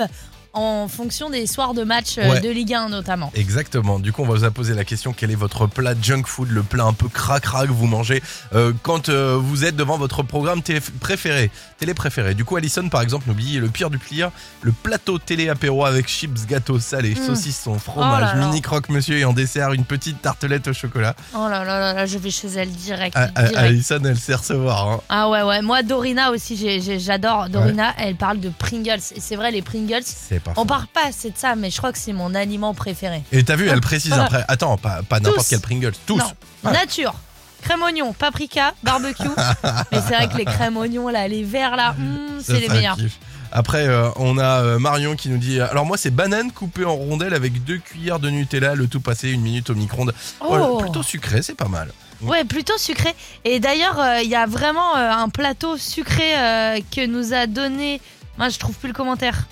[0.53, 2.41] en fonction des soirs de match euh, Ouais.
[2.41, 3.31] de Ligue 1 notamment.
[3.35, 3.99] Exactement.
[3.99, 6.63] Du coup, on va vous poser la question quel est votre plat junk food, le
[6.63, 8.21] plat un peu cracra que vous mangez
[8.53, 12.33] euh, quand euh, vous êtes devant votre programme télé préféré, télé préféré?
[12.33, 15.85] Du coup, Alison, par exemple, nous dit le pire du pire, le plateau télé apéro
[15.85, 17.25] avec chips, gâteaux salés, Mm.
[17.27, 18.45] saucissons, Oh fromage, là là.
[18.47, 21.15] mini croque-monsieur et en dessert une petite tartelette au chocolat.
[21.33, 23.15] Oh là là là là, je vais chez elle direct.
[23.17, 23.57] Ah, ah, direct.
[23.57, 24.87] Alison, elle sait recevoir.
[24.89, 25.01] hein.
[25.09, 25.61] Ah ouais, ouais.
[25.61, 27.47] Moi, Dorina aussi, j'ai- j'ai- j'adore.
[27.49, 28.99] Dorina, elle parle de Pringles.
[29.15, 31.77] Et c'est vrai, les Pringles, C'est pas on parle pas assez de ça, mais je
[31.77, 33.23] crois que c'est mon aliment préféré.
[33.31, 34.43] Et t'as vu, elle précise après.
[34.47, 35.49] Attends, pas, pas n'importe Tous.
[35.49, 36.17] quel Pringles, tous.
[36.17, 36.31] Non,
[36.63, 36.71] Ouais.
[36.73, 37.13] nature.
[37.61, 39.23] Crème oignon, paprika, barbecue.
[39.91, 42.67] mais c'est vrai que les crèmes oignons, là, les verts, là, hmm, Ça, c'est les
[42.67, 42.95] ça meilleurs.
[42.95, 43.17] kiffe.
[43.51, 46.95] Après, euh, on a euh, Marion qui nous dit Alors, moi, c'est banane coupée en
[46.95, 50.13] rondelles avec deux cuillères de Nutella, le tout passé une minute au micro-ondes.
[50.39, 50.77] Voilà, Oh.
[50.79, 51.91] plutôt sucré, c'est pas mal.
[52.21, 53.13] Ouais, plutôt sucré.
[53.45, 57.45] Et d'ailleurs, euh, il y a vraiment euh, un plateau sucré euh, que nous a
[57.47, 57.99] donné.
[58.37, 59.47] Moi, je trouve plus le commentaire.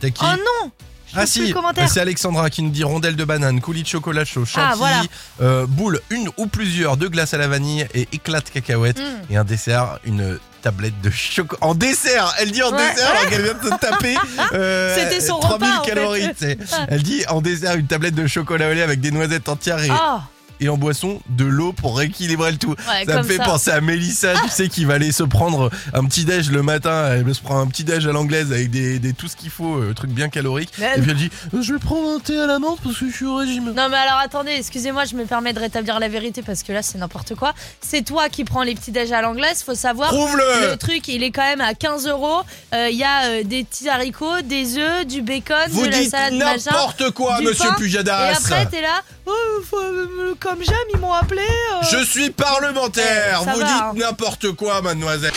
[0.00, 0.70] T'as qui Oh non
[1.12, 1.88] Je Ah trouve plus si, le commentaire.
[1.88, 5.02] c'est Alexandra qui nous dit rondelles de banane, coulis de chocolat chaud, chantilly, Ah, voilà.
[5.42, 8.98] euh, boule, une ou plusieurs de glace à la vanille et éclat de cacahuètes.
[8.98, 9.32] Mm.
[9.32, 11.58] Et un dessert, une tablette de chocolat.
[11.62, 12.90] En dessert Elle dit en Ouais.
[12.90, 14.16] dessert alors qu'elle vient de se taper
[14.52, 15.90] euh, C'était son 3000 repas, en fait.
[15.90, 16.28] calories.
[16.30, 16.58] tu sais.
[16.88, 19.90] Elle dit en dessert, une tablette de chocolat au lait avec des noisettes entières et,
[19.90, 20.18] Oh,
[20.60, 22.70] et en boisson, de l'eau pour rééquilibrer le tout.
[22.70, 23.44] ouais, Ça me fait ça.
[23.44, 27.10] penser à Mélissa, tu sais, qui va aller se prendre un petit déj le matin.
[27.12, 29.76] Elle se prend un petit déj à l'anglaise avec des, des- tout ce qu'il faut,
[29.76, 30.70] euh, truc bien calorique.
[30.78, 32.96] Mais Et puis elle dit euh, Je vais prendre un thé à la menthe parce
[32.98, 33.66] que je suis au régime.
[33.76, 36.82] Non mais alors attendez, excusez-moi, je me permets de rétablir la vérité parce que là
[36.82, 37.54] c'est n'importe quoi.
[37.80, 40.08] C'est toi qui prends les petits déj à l'anglaise, faut savoir.
[40.10, 42.40] Prouve-le Le truc, il est quand même à 15 euros.
[42.74, 46.00] Euh, Il y a euh, des petits haricots, des œufs, du bacon, Vous de la
[46.00, 50.76] dites salade n'importe quoi, du monsieur pain, Pujadas Et après t'es là, euh, comme j'aime,
[50.94, 51.40] ils m'ont appelé.
[51.42, 51.82] euh.
[51.90, 53.92] Je suis parlementaire Ouais, Vous va, dites hein.
[53.96, 55.32] n'importe quoi, mademoiselle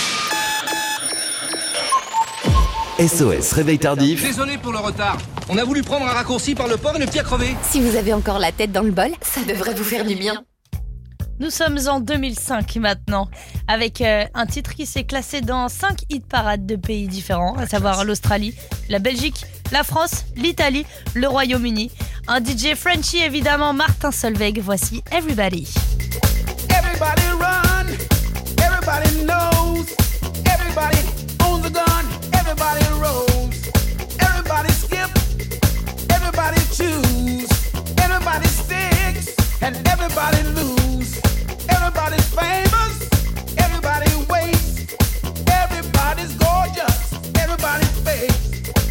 [2.99, 4.21] SOS Réveil Tardif.
[4.21, 5.17] Désolé pour le retard.
[5.49, 7.55] On a voulu prendre un raccourci par le port et le petit a crevé.
[7.63, 10.43] Si vous avez encore la tête dans le bol, ça devrait vous faire du bien.
[11.39, 13.27] Nous sommes en 2005 maintenant,
[13.67, 17.65] avec euh, un titre qui s'est classé dans 5 hit parades de pays différents, à
[17.65, 18.53] savoir l'Australie,
[18.89, 21.91] la Belgique, la France, l'Italie, le Royaume-Uni.
[22.27, 24.59] Un DJ Frenchy évidemment, Martin Solveig.
[24.61, 25.67] Voici Everybody.
[26.69, 27.87] Everybody run,
[28.63, 29.95] everybody knows,
[30.45, 30.97] everybody
[31.43, 33.69] owns a gun, everybody rolls,
[34.19, 35.09] everybody skip,
[36.09, 37.49] everybody choose,
[37.97, 41.19] everybody sticks, and everybody lose.
[41.69, 43.09] Everybody's famous,
[43.57, 44.95] everybody waits,
[45.47, 48.90] everybody's gorgeous, everybody's fake, everybody's screaming, everybody's blind, everybody could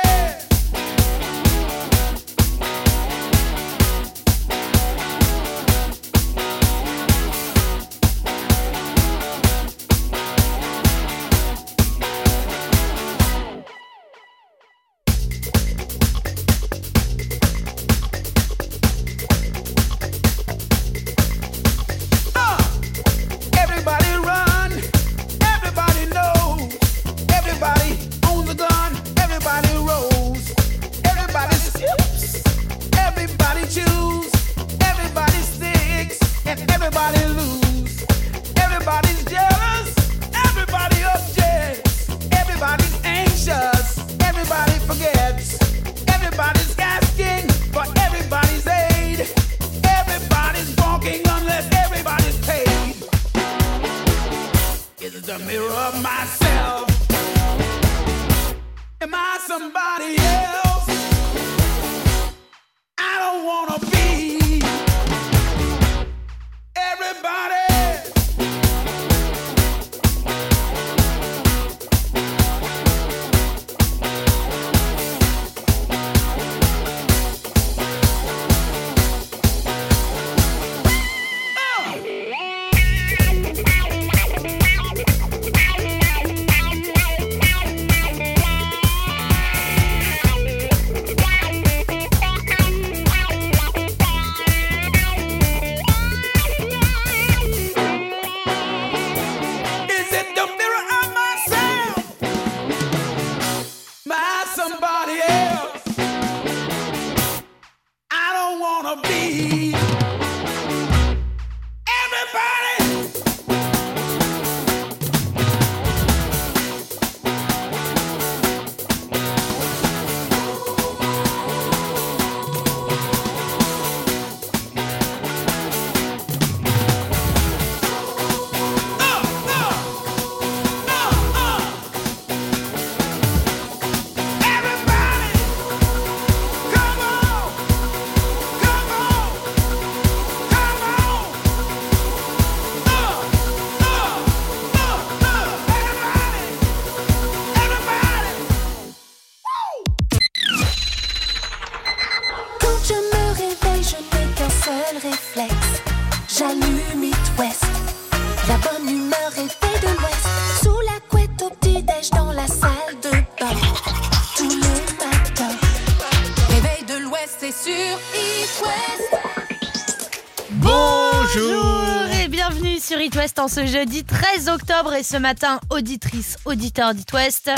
[173.53, 177.47] ce jeudi 13 octobre et ce matin, auditrice, auditeur d'It West.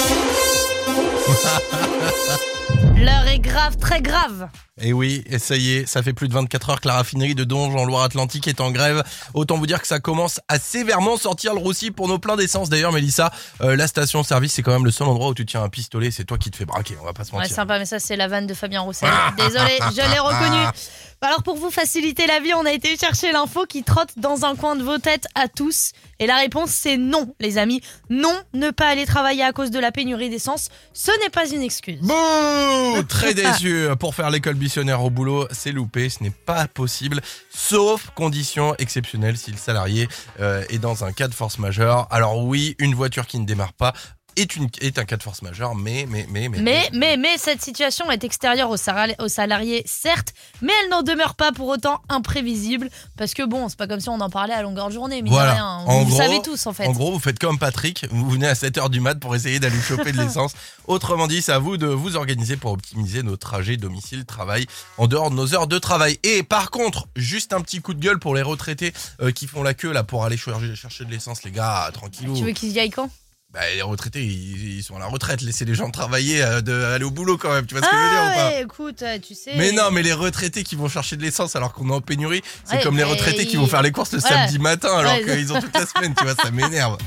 [2.98, 4.50] L'heure est grave, très grave.
[4.86, 7.36] Et oui, et ça y est, ça fait plus de 24 heures que la raffinerie
[7.36, 9.02] de Donge en Loire-Atlantique est en grève.
[9.34, 12.67] Autant vous dire que ça commence à sévèrement sortir le roussi pour nos pleins d'essence.
[12.69, 15.69] D'ailleurs, Mélissa, euh, la station-service, c'est quand même le seul endroit où tu tiens un
[15.69, 16.12] pistolet.
[16.12, 17.56] C'est toi qui te fais braquer, on va pas se Ouais, mentir.
[17.56, 19.10] sympa, mais ça, c'est la vanne de Fabien Roussel.
[19.38, 20.60] Désolé, je l'ai reconnu.
[21.22, 24.58] Alors, pour vous faciliter la vie, on a été chercher l'info qui trotte dans un
[24.58, 25.91] coin de vos têtes à tous.
[26.19, 27.80] Et la réponse, c'est non, les amis.
[28.10, 31.62] Non, ne pas aller travailler à cause de la pénurie d'essence, ce n'est pas une
[31.62, 32.02] excuse.
[32.02, 33.88] Bouh Très déçu.
[34.02, 36.10] Pour faire l'école au boulot, c'est loupé.
[36.10, 40.08] Ce n'est pas possible, sauf conditions exceptionnelles si le salarié
[40.40, 42.08] euh, est dans un cas de force majeure.
[42.12, 43.94] Alors oui, une voiture qui ne démarre pas
[44.36, 46.60] est, une, est un cas de force majeure, mais, mais, mais, mais...
[46.62, 51.02] Mais, mais, mais cette situation est extérieure aux, salari- aux salariés, certes, mais elle n'en
[51.04, 52.89] demeure pas pour autant imprévisible.
[53.17, 55.30] Parce que bon, c'est pas comme si on en parlait à longueur de journée, mais
[55.30, 55.54] Voilà.
[55.54, 55.65] rien.
[55.86, 56.88] En Vous gros- savez tous en fait.
[56.88, 59.80] En gros, vous faites comme Patrick, vous venez à 7h du mat pour essayer d'aller
[59.82, 60.54] choper de l'essence.
[60.88, 64.65] Autrement dit, c'est à vous de vous organiser pour optimiser nos trajets domicile-travail
[64.98, 66.19] en dehors de nos heures de travail.
[66.24, 69.63] Et par contre, juste un petit coup de gueule pour les retraités euh, qui font
[69.63, 72.36] la queue là pour aller chercher, chercher de l'essence, les gars, tranquillou.
[72.38, 73.10] tu veux qu'ils y aillent quand?
[73.54, 76.74] Bah, les retraités, ils, ils sont à la retraite, laissez les gens travailler, euh, de,
[76.86, 78.48] aller au boulot quand même, tu vois ce que je veux dire ou Ah pas
[78.48, 79.52] ouais, écoute, euh, tu sais.
[79.56, 82.42] mais non, mais les retraités qui vont chercher de l'essence alors qu'on est en pénurie,
[82.66, 84.48] c'est Ouais, comme les retraités qui vont faire les courses le Voilà.
[84.48, 86.98] samedi matin alors Ouais, qu'ils ont toute la semaine, tu vois, ça m'énerve.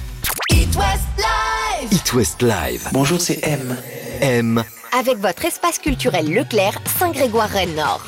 [0.53, 1.89] It West Live.
[1.93, 2.89] It West Live.
[2.93, 3.77] Bonjour, c'est M.
[4.21, 4.63] M.
[4.97, 8.07] Avec votre espace culturel Leclerc, Saint-Grégoire-Rennes-Nord.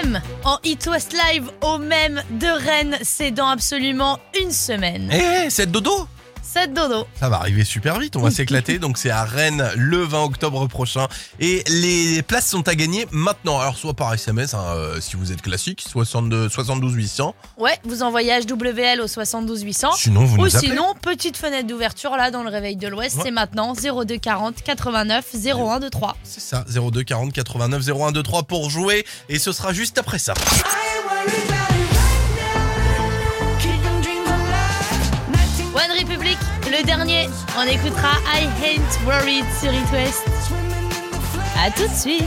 [0.00, 5.10] M en It West Live au même de Rennes, c'est dans absolument une semaine.
[5.12, 6.08] Eh, c'est dodo?
[6.52, 7.06] C'est dodo.
[7.18, 8.78] Ça va arriver super vite, on va s'éclater.
[8.78, 11.08] Donc c'est à Rennes le 20 octobre prochain.
[11.40, 13.58] Et les places sont à gagner maintenant.
[13.60, 17.34] Alors soit par SMS, hein, euh, si vous êtes classique, 62, 72 800.
[17.58, 19.92] Ouais, vous envoyez HWL au 72 800.
[19.96, 20.70] Sinon, vous Ou nous appelez.
[20.70, 23.22] sinon, petite fenêtre d'ouverture là dans le réveil de l'Ouest, Ouais.
[23.24, 26.16] c'est maintenant 02 40 89 01 23.
[26.22, 29.04] C'est ça, 02 40 89 01 23 pour jouer.
[29.28, 30.34] Et ce sera juste après ça.
[30.34, 31.65] One
[36.78, 40.28] le dernier, on écoutera I Ain't Worried sur It West.
[41.64, 42.22] A tout de suite.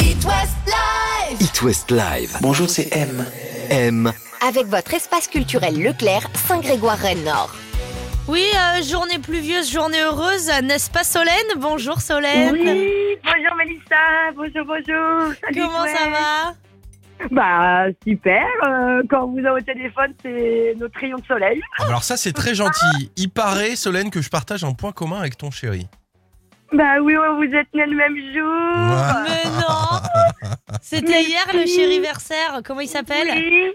[0.00, 1.40] It West Live.
[1.40, 2.36] It West Live.
[2.40, 3.26] Bonjour, c'est M.
[3.68, 4.12] M.
[4.46, 7.54] Avec votre espace culturel Leclerc, Saint-Grégoire-Rennes-Nord.
[8.26, 11.34] Oui, euh, journée pluvieuse, journée heureuse, n'est-ce pas Solène?
[11.58, 12.52] Bonjour Solène.
[12.52, 15.34] Oui, bonjour Mélissa, bonjour, bonjour.
[15.42, 16.54] Salut, Comment ça va?
[17.30, 21.60] Bah super, euh, quand vous avez au téléphone, c'est notre rayon de soleil.
[21.78, 23.10] Ah, bah Alors ça c'est très gentil.
[23.16, 25.86] Il paraît, Solène, que je partage un point commun avec ton chéri.
[26.72, 29.24] Bah oui, ouais, vous êtes nés le même jour.
[29.24, 33.28] Mais non C'était hier le chériversaire, comment il s'appelle?
[33.34, 33.68] Oui,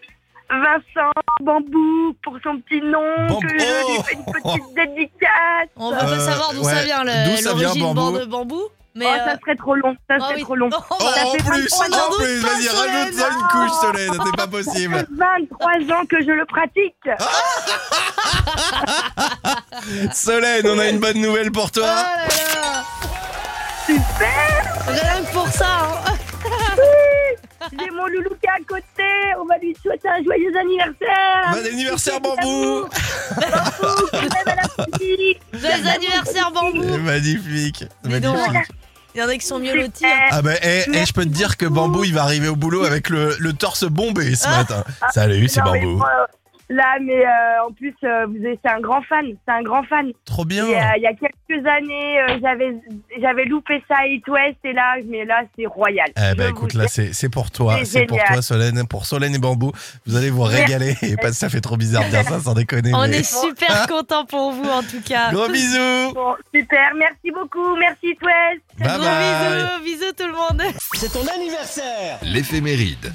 [0.49, 3.39] Vincent Bambou pour son petit nom, Bambou.
[3.41, 3.63] que je lui
[3.97, 5.69] Oh fais une petite dédicace.
[5.75, 6.71] On veut pas Euh, savoir d'où ouais.
[6.73, 8.19] ça vient, D'où le- ça vient, l'origine bambou?
[8.19, 8.61] De bambou?
[8.95, 10.43] Mais oh, euh, ça serait trop long, ça ah serait oui.
[10.43, 10.69] trop long.
[10.71, 14.43] Oh, Oh, bah, en plus, 23 en plus, vas-y, rajoute-en une couche, Solène, c'est pas
[14.43, 14.95] Ça possible.
[14.97, 16.95] fait 23 ans que je le pratique.
[20.13, 21.87] Solène, on a une bonne nouvelle pour oh toi.
[21.87, 22.83] là là
[23.85, 26.13] Super Rien que pour ça, hein.
[27.71, 29.03] J'ai mon loulou qui est à côté,
[29.41, 31.51] on va lui souhaiter un joyeux anniversaire.
[31.51, 32.87] Bon anniversaire, bambou.
[33.81, 34.89] Bambou.
[35.53, 38.71] Joyeux anniversaire bambou Magnifique, magnifique.
[39.15, 40.05] Il y en a qui sont mieux lotis.
[40.05, 40.27] hein.
[40.31, 42.83] Ah bah, eh, eh, je peux te dire que Bambou, il va arriver au boulot
[42.83, 44.83] avec le, le torse bombé ce matin.
[45.11, 45.97] Salut, c'est Bambou.
[45.97, 46.27] moi,
[46.69, 49.25] Là, mais euh, en plus, euh, vous êtes- c'est un grand fan.
[49.45, 50.11] C'est un grand fan.
[50.25, 50.65] Trop bien.
[50.65, 52.73] Et, euh, il y a quelques années, euh, j'avais
[53.21, 56.07] j'avais loupé ça à It West et là, mais là, c'est royal.
[56.17, 58.33] Eh Je ben vous écoute, là c'est c'est pour toi, C'est c'est pour génial.
[58.33, 59.71] toi Solène, pour Solène et Bambou.
[60.07, 62.91] Vous allez vous régaler et pas ça fait trop bizarre de dire ça sans déconner.
[62.93, 65.31] On mais- est super contents pour vous en tout cas.
[65.31, 66.13] Gros bisous.
[66.13, 68.61] Bon, super, merci beaucoup, merci It West.
[68.79, 69.83] Bye Gros bye.
[69.83, 70.61] bisous, bisous tout le monde.
[70.93, 73.11] C'est ton anniversaire L'éphéméride.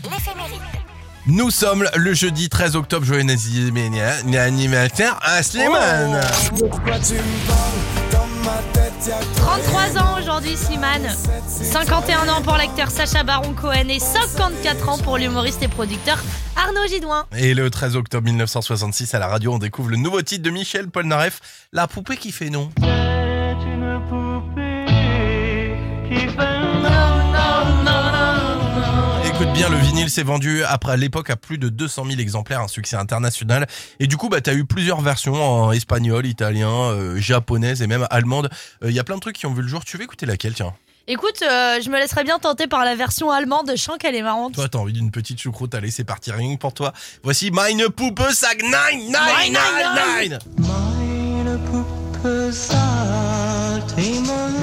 [1.31, 3.21] Nous sommes le jeudi 13 octobre, joyeux
[4.35, 6.23] anniversaire à Slimane.
[9.37, 11.07] 33 ans aujourd'hui Slimane,
[11.47, 16.19] 51 ans pour l'acteur Sacha Baron Cohen et 54 ans pour l'humoriste et producteur
[16.57, 17.27] Arnaud Gidouin.
[17.37, 20.89] Et le 13 octobre 1966 à la radio, on découvre le nouveau titre de Michel
[20.89, 21.41] Polnareff,
[21.75, 22.71] La poupée qui fait non.
[29.59, 32.69] Bien, le vinyle s'est vendu après à l'époque à plus de 200 000 exemplaires, un
[32.69, 33.67] succès international.
[33.99, 38.07] Et du coup, bah, t'as eu plusieurs versions en espagnol, italien, euh, japonaise et même
[38.11, 38.51] allemande.
[38.85, 39.85] Il y a plein de trucs qui ont vu le jour.
[39.85, 40.75] Tu veux écouter laquelle, tiens?
[41.09, 44.23] Écoute, euh, je me laisserais bien tenter par la version allemande, je sens qu'elle est
[44.23, 44.55] marrante.
[44.55, 46.93] Toi, t'as envie d'une petite choucroute, allez, c'est parti, rien pour toi.
[47.25, 50.39] Voici Meine Puppe sag nein, nein, nein, nein.
[50.39, 50.39] Nein,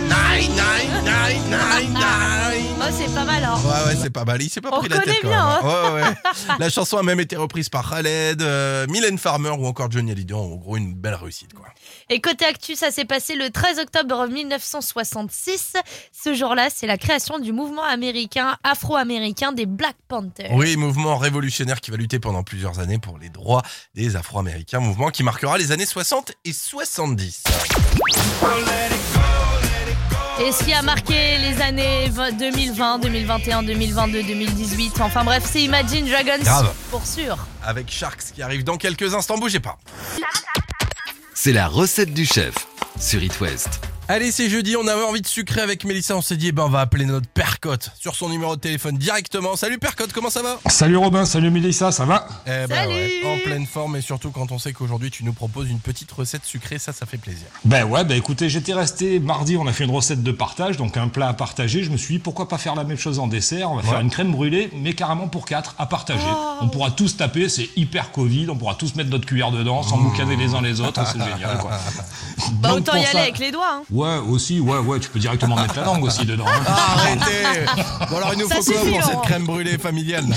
[0.07, 2.44] nein, nein, nein, nein.
[2.87, 3.55] Oh, c'est pas mal, hein.
[3.63, 4.41] Ouais, ouais, c'est pas mal.
[4.41, 5.59] Il s'est pas On pris la tête connaît quand bien, hein.
[5.63, 5.71] même.
[5.71, 5.93] hein.
[5.95, 6.55] Ouais, ouais.
[6.59, 10.33] La chanson a même été reprise par Khaled, euh, Mylène Farmer ou encore Johnny Hallyday.
[10.35, 11.65] En gros, une belle réussite, quoi.
[12.09, 15.73] Et côté actu, ça s'est passé le 13 octobre 1966.
[16.11, 20.51] Ce jour-là, c'est la création du mouvement américain, afro-américain des Black Panthers.
[20.53, 23.63] Oui, mouvement révolutionnaire qui va lutter pendant plusieurs années pour les droits
[23.95, 24.79] des Afro-Américains.
[24.79, 27.43] Mouvement qui marquera les années 60 et 70.
[30.37, 36.05] Et ce qui a marqué les années 2020, 2021, 2022, 2018, enfin bref, c'est Imagine
[36.09, 36.73] Dragons Grave.
[36.91, 37.37] pour sûr.
[37.63, 39.37] Avec Sharks qui arrive dans quelques instants.
[39.37, 39.77] Bougez pas.
[41.33, 42.53] C'est la recette du chef
[42.99, 43.79] sur It West.
[44.07, 46.65] Allez, c'est jeudi, on avait envie de sucrer avec Mélissa, on s'est dit, eh ben,
[46.65, 49.55] on va appeler notre Percotte sur son numéro de téléphone directement.
[49.55, 50.59] Salut Percotte, comment ça va?
[50.67, 52.27] Salut Robin, salut Mélissa, ça va?
[52.45, 55.33] Eh ben Salut ouais, en pleine forme et surtout quand on sait qu'aujourd'hui tu nous
[55.33, 57.47] proposes une petite recette sucrée, ça, ça fait plaisir.
[57.63, 60.97] Ben ouais, ben écoutez, j'étais resté mardi, on a fait une recette de partage, donc
[60.97, 61.83] un plat à partager.
[61.83, 63.71] Je me suis dit pourquoi pas faire la même chose en dessert?
[63.71, 66.21] On va faire une crème brûlée, mais carrément pour quatre à partager.
[66.61, 69.97] On pourra tous taper, c'est hyper Covid, on pourra tous mettre notre cuillère dedans, sans
[69.97, 71.71] boucaner les uns les autres, c'est génial quoi.
[72.59, 73.77] Bah Donc, autant y ça- aller avec les doigts.
[73.77, 73.81] hein.
[73.95, 76.43] Ouais, aussi, ouais, ouais, tu peux directement mettre la langue aussi dedans.
[76.47, 76.63] hein.
[76.67, 77.65] Arrêtez
[78.09, 80.35] Bon alors il nous Ça faut quoi pour cette crème brûlée familiale là?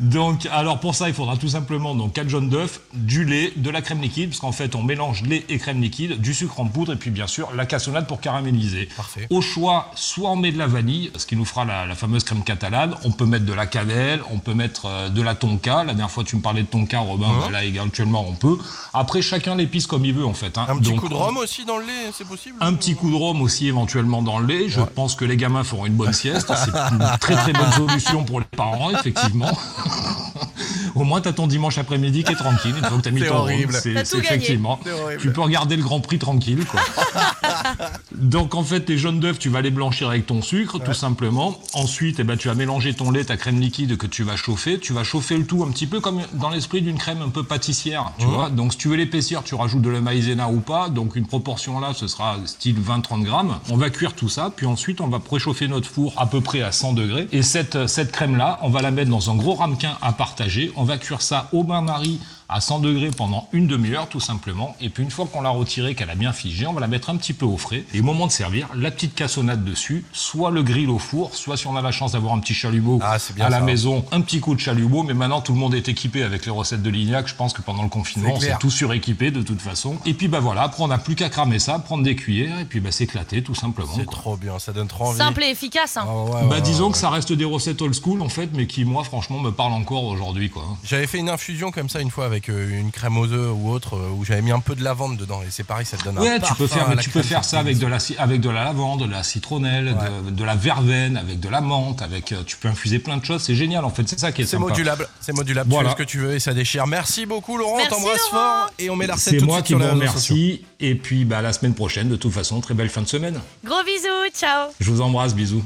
[0.00, 3.70] Donc, alors pour ça, il faudra tout simplement donc 4 jaunes d'œufs, du lait, de
[3.70, 6.66] la crème liquide, parce qu'en fait, on mélange lait et crème liquide, du sucre en
[6.66, 8.88] poudre, et puis bien sûr, la cassonade pour caraméliser.
[8.96, 9.26] Parfait.
[9.30, 12.24] Au choix, soit on met de la vanille, ce qui nous fera la, la fameuse
[12.24, 15.78] crème catalane, on peut mettre de la cannelle, on peut mettre euh, de la tonka.
[15.84, 18.58] La dernière fois, tu me parlais de tonka, Robin, bah, là, éventuellement, on peut.
[18.94, 20.56] Après, chacun l'épice comme il veut, en fait.
[20.58, 20.66] hein.
[20.68, 23.10] Un petit Donc, coup de rhum aussi dans le lait, c'est possible un petit coup
[23.10, 24.68] de rhum aussi éventuellement dans le lait.
[24.68, 26.52] Je pense que les gamins feront une bonne sieste.
[26.54, 29.50] C'est une très très bonne solution pour les parents, effectivement.
[30.94, 32.74] Au moins, t'as ton dimanche après-midi qui est tranquille.
[32.76, 33.72] Une fois que t'as mis C'est ton horrible.
[33.72, 34.78] c'est effectivement.
[35.20, 36.80] Tu peux regarder le Grand Prix tranquille, quoi.
[38.12, 41.58] Donc en fait, tes jaunes d'œufs, tu vas les blanchir avec ton sucre, tout simplement.
[41.74, 44.78] Ensuite, eh ben, tu vas mélanger ton lait, ta crème liquide que tu vas chauffer.
[44.78, 47.42] Tu vas chauffer le tout un petit peu comme dans l'esprit d'une crème un peu
[47.42, 48.50] pâtissière, tu vois.
[48.50, 50.88] Donc si tu veux l'épaissir, tu rajoutes de la maïzena ou pas.
[50.88, 53.58] Donc une proportion là, ce sera style 20-30 grammes.
[53.70, 56.62] On va cuire tout ça, puis ensuite on va préchauffer notre four à peu près
[56.62, 57.28] à 100 degrés.
[57.32, 60.72] Et cette, cette crème là, on va la mettre dans un gros ramequin à partager.
[60.76, 62.18] On va cuire ça au bain-marie
[62.52, 64.76] à 100 degrés pendant une demi-heure tout simplement.
[64.80, 67.10] Et puis une fois qu'on l'a retirée, qu'elle a bien figé, on va la mettre
[67.10, 67.84] un petit peu au frais.
[67.94, 71.56] Et au moment de servir, la petite cassonade dessus, soit le grill au four, soit
[71.56, 73.60] si on a la chance d'avoir un petit chalumeau Ah, à la ça.
[73.60, 75.02] maison, un petit coup de chalumeau.
[75.02, 77.28] Mais maintenant tout le monde est équipé avec les recettes de Lignac.
[77.28, 79.96] Je pense que pendant le confinement, on s'est tout suréquipé de toute façon.
[80.06, 82.64] Et puis bah voilà, après on n'a plus qu'à cramer ça, prendre des cuillères et
[82.64, 83.92] puis bah s'éclater tout simplement.
[83.96, 85.18] C'est trop bien, ça donne trop envie.
[85.18, 85.96] Simple et efficace.
[85.96, 86.04] hein.
[86.06, 86.92] Ah ouais, Bah ouais, disons ouais.
[86.92, 89.72] que ça reste des recettes old school en fait, mais qui moi franchement me parlent
[89.72, 90.64] encore aujourd'hui quoi.
[90.84, 93.70] J'avais fait une infusion comme ça une fois avec euh, une crème aux œufs ou
[93.70, 96.04] autre euh, où j'avais mis un peu de lavande dedans et c'est pareil, ça te
[96.04, 98.50] donne un Ouais, tu peux faire, tu peux faire ça avec de la avec de
[98.50, 102.42] la lavande, de la citronnelle, de, de la verveine, avec de la menthe, avec euh,
[102.46, 103.42] tu peux infuser plein de choses.
[103.42, 104.08] C'est génial en fait.
[104.08, 104.68] C'est ça qui est C'est sympa.
[104.68, 105.70] modulable, c'est modulable.
[105.70, 105.90] Voilà.
[105.90, 106.86] Tu fais ce que tu veux et ça déchire.
[106.86, 109.56] Merci beaucoup Laurent, on t'embrasse fort et on met la recette C'est tout de moi
[109.58, 110.64] suite qui vous remercie.
[110.80, 113.40] Et puis bah, la semaine prochaine, de toute façon, très belle fin de semaine.
[113.64, 114.70] Gros bisous, ciao.
[114.80, 115.62] Je vous embrasse, bisous.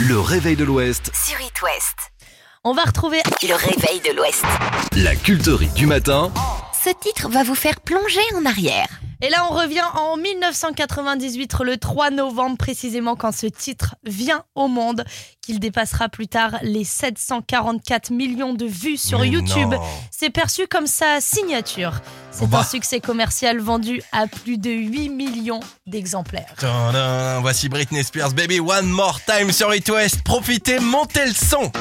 [0.00, 2.10] Le réveil de l'Ouest, Sur It West.
[2.62, 4.44] On va retrouver Le réveil de l'Ouest.
[4.96, 6.30] la culterie du matin.
[6.84, 8.86] Ce titre va vous faire plonger en arrière.
[9.22, 14.68] Et là, on revient en 1998, le 3 novembre précisément, quand ce titre vient au
[14.68, 15.04] monde,
[15.40, 19.74] qu'il dépassera plus tard les 744 millions de vues sur Mais YouTube.
[20.10, 21.92] C'est perçu comme sa signature.
[22.30, 22.58] C'est Bah.
[22.58, 26.52] un succès commercial vendu à plus de 8 millions d'exemplaires.
[27.40, 30.22] Voici Britney Spears, Baby One More Time sur It West.
[30.24, 31.72] Profitez, montez le son.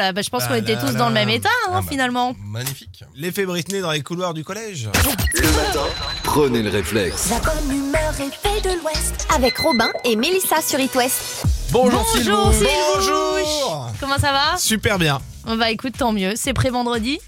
[0.00, 2.34] Là, bah, je pense qu'on était tous dans le même état, hein, Ah bah, finalement.
[2.44, 3.04] Magnifique.
[3.14, 4.88] L'effet Britney dans les couloirs du collège.
[5.34, 5.86] Le matin,
[6.24, 7.28] prenez le réflexe.
[7.30, 9.26] La bonne humeur est faite de l'Ouest.
[9.34, 11.44] Avec Robin et Mélissa sur It West.
[11.70, 12.52] Bonjour, Bonjour, Sylvou.
[12.52, 12.70] Sylvou.
[12.96, 13.90] Bonjour.
[14.00, 14.56] Comment ça va?
[14.56, 15.20] Super bien.
[15.46, 16.32] On va écoute, tant mieux.
[16.36, 17.18] C'est pré-vendredi.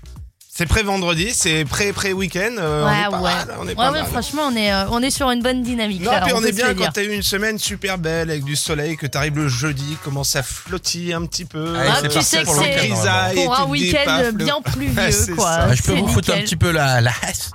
[0.55, 2.57] C'est pré-vendredi, c'est pré-pré-week-end.
[2.59, 4.11] euh, on est pas mal, on est ouais, pas ouais, mal.
[4.11, 6.03] franchement, on est, euh, on est sur une bonne dynamique.
[6.03, 8.55] Non, là, puis on, est bien quand t'as eu une semaine super belle avec du
[8.55, 11.75] soleil, que t'arrives le jeudi, commence à flottiller un petit peu.
[11.75, 15.49] Ah, Ah, tu sais que pour le c'est pour un week-end bien pluvieux, quoi.
[15.49, 17.13] Ah, je peux vous foutre un petit peu la, la.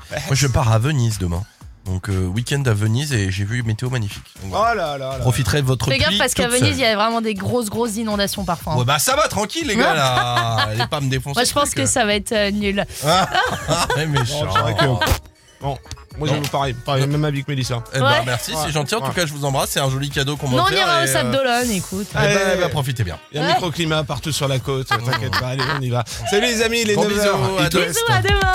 [0.09, 1.43] Moi, je pars à Venise demain.
[1.87, 4.23] Donc, euh, week-end à Venise et j'ai vu météo magnifique.
[4.43, 5.15] Donc, Oh là là là.
[5.21, 6.81] Profiterez de votre Fais gaffe pluie parce qu'à toute Venise, il seule.
[6.81, 8.73] y a vraiment des grosses, grosses inondations parfois.
[8.73, 8.77] hein.
[8.77, 10.55] Ouais, bah ça va, tranquille, les gars, là.
[10.69, 11.35] Allez pas me défoncer.
[11.39, 12.85] Moi, je pense que ça va être euh, nul.
[13.05, 13.29] Ah,
[13.69, 14.45] ah, méchant.
[14.45, 15.05] Non, c'est vrai que-
[15.59, 15.75] Bon,
[16.19, 16.41] moi j'ai Non.
[16.51, 17.83] pareil, pareil, même avis que Mélissa.
[17.91, 18.11] Eh ben, Ouais.
[18.27, 18.57] merci, Ouais.
[18.67, 18.93] c'est gentil.
[18.93, 19.13] En tout Ouais.
[19.15, 19.71] cas, je vous embrasse.
[19.71, 20.77] C'est un joli cadeau qu'on Non, m'a on offert.
[20.77, 22.05] ira au et, Sable euh, d'Olonne, écoute.
[22.11, 22.41] eh ben, Ouais.
[22.53, 23.17] eh ben, profitez bien.
[23.31, 23.53] Il y a un Ouais.
[23.55, 26.03] microclimat partout sur la côte, t'inquiète pas, allez, on y va.
[26.29, 27.61] Salut les amis, les Bon 9 bisous, heures.
[27.61, 27.79] à tous.
[27.79, 28.53] Bisous, à demain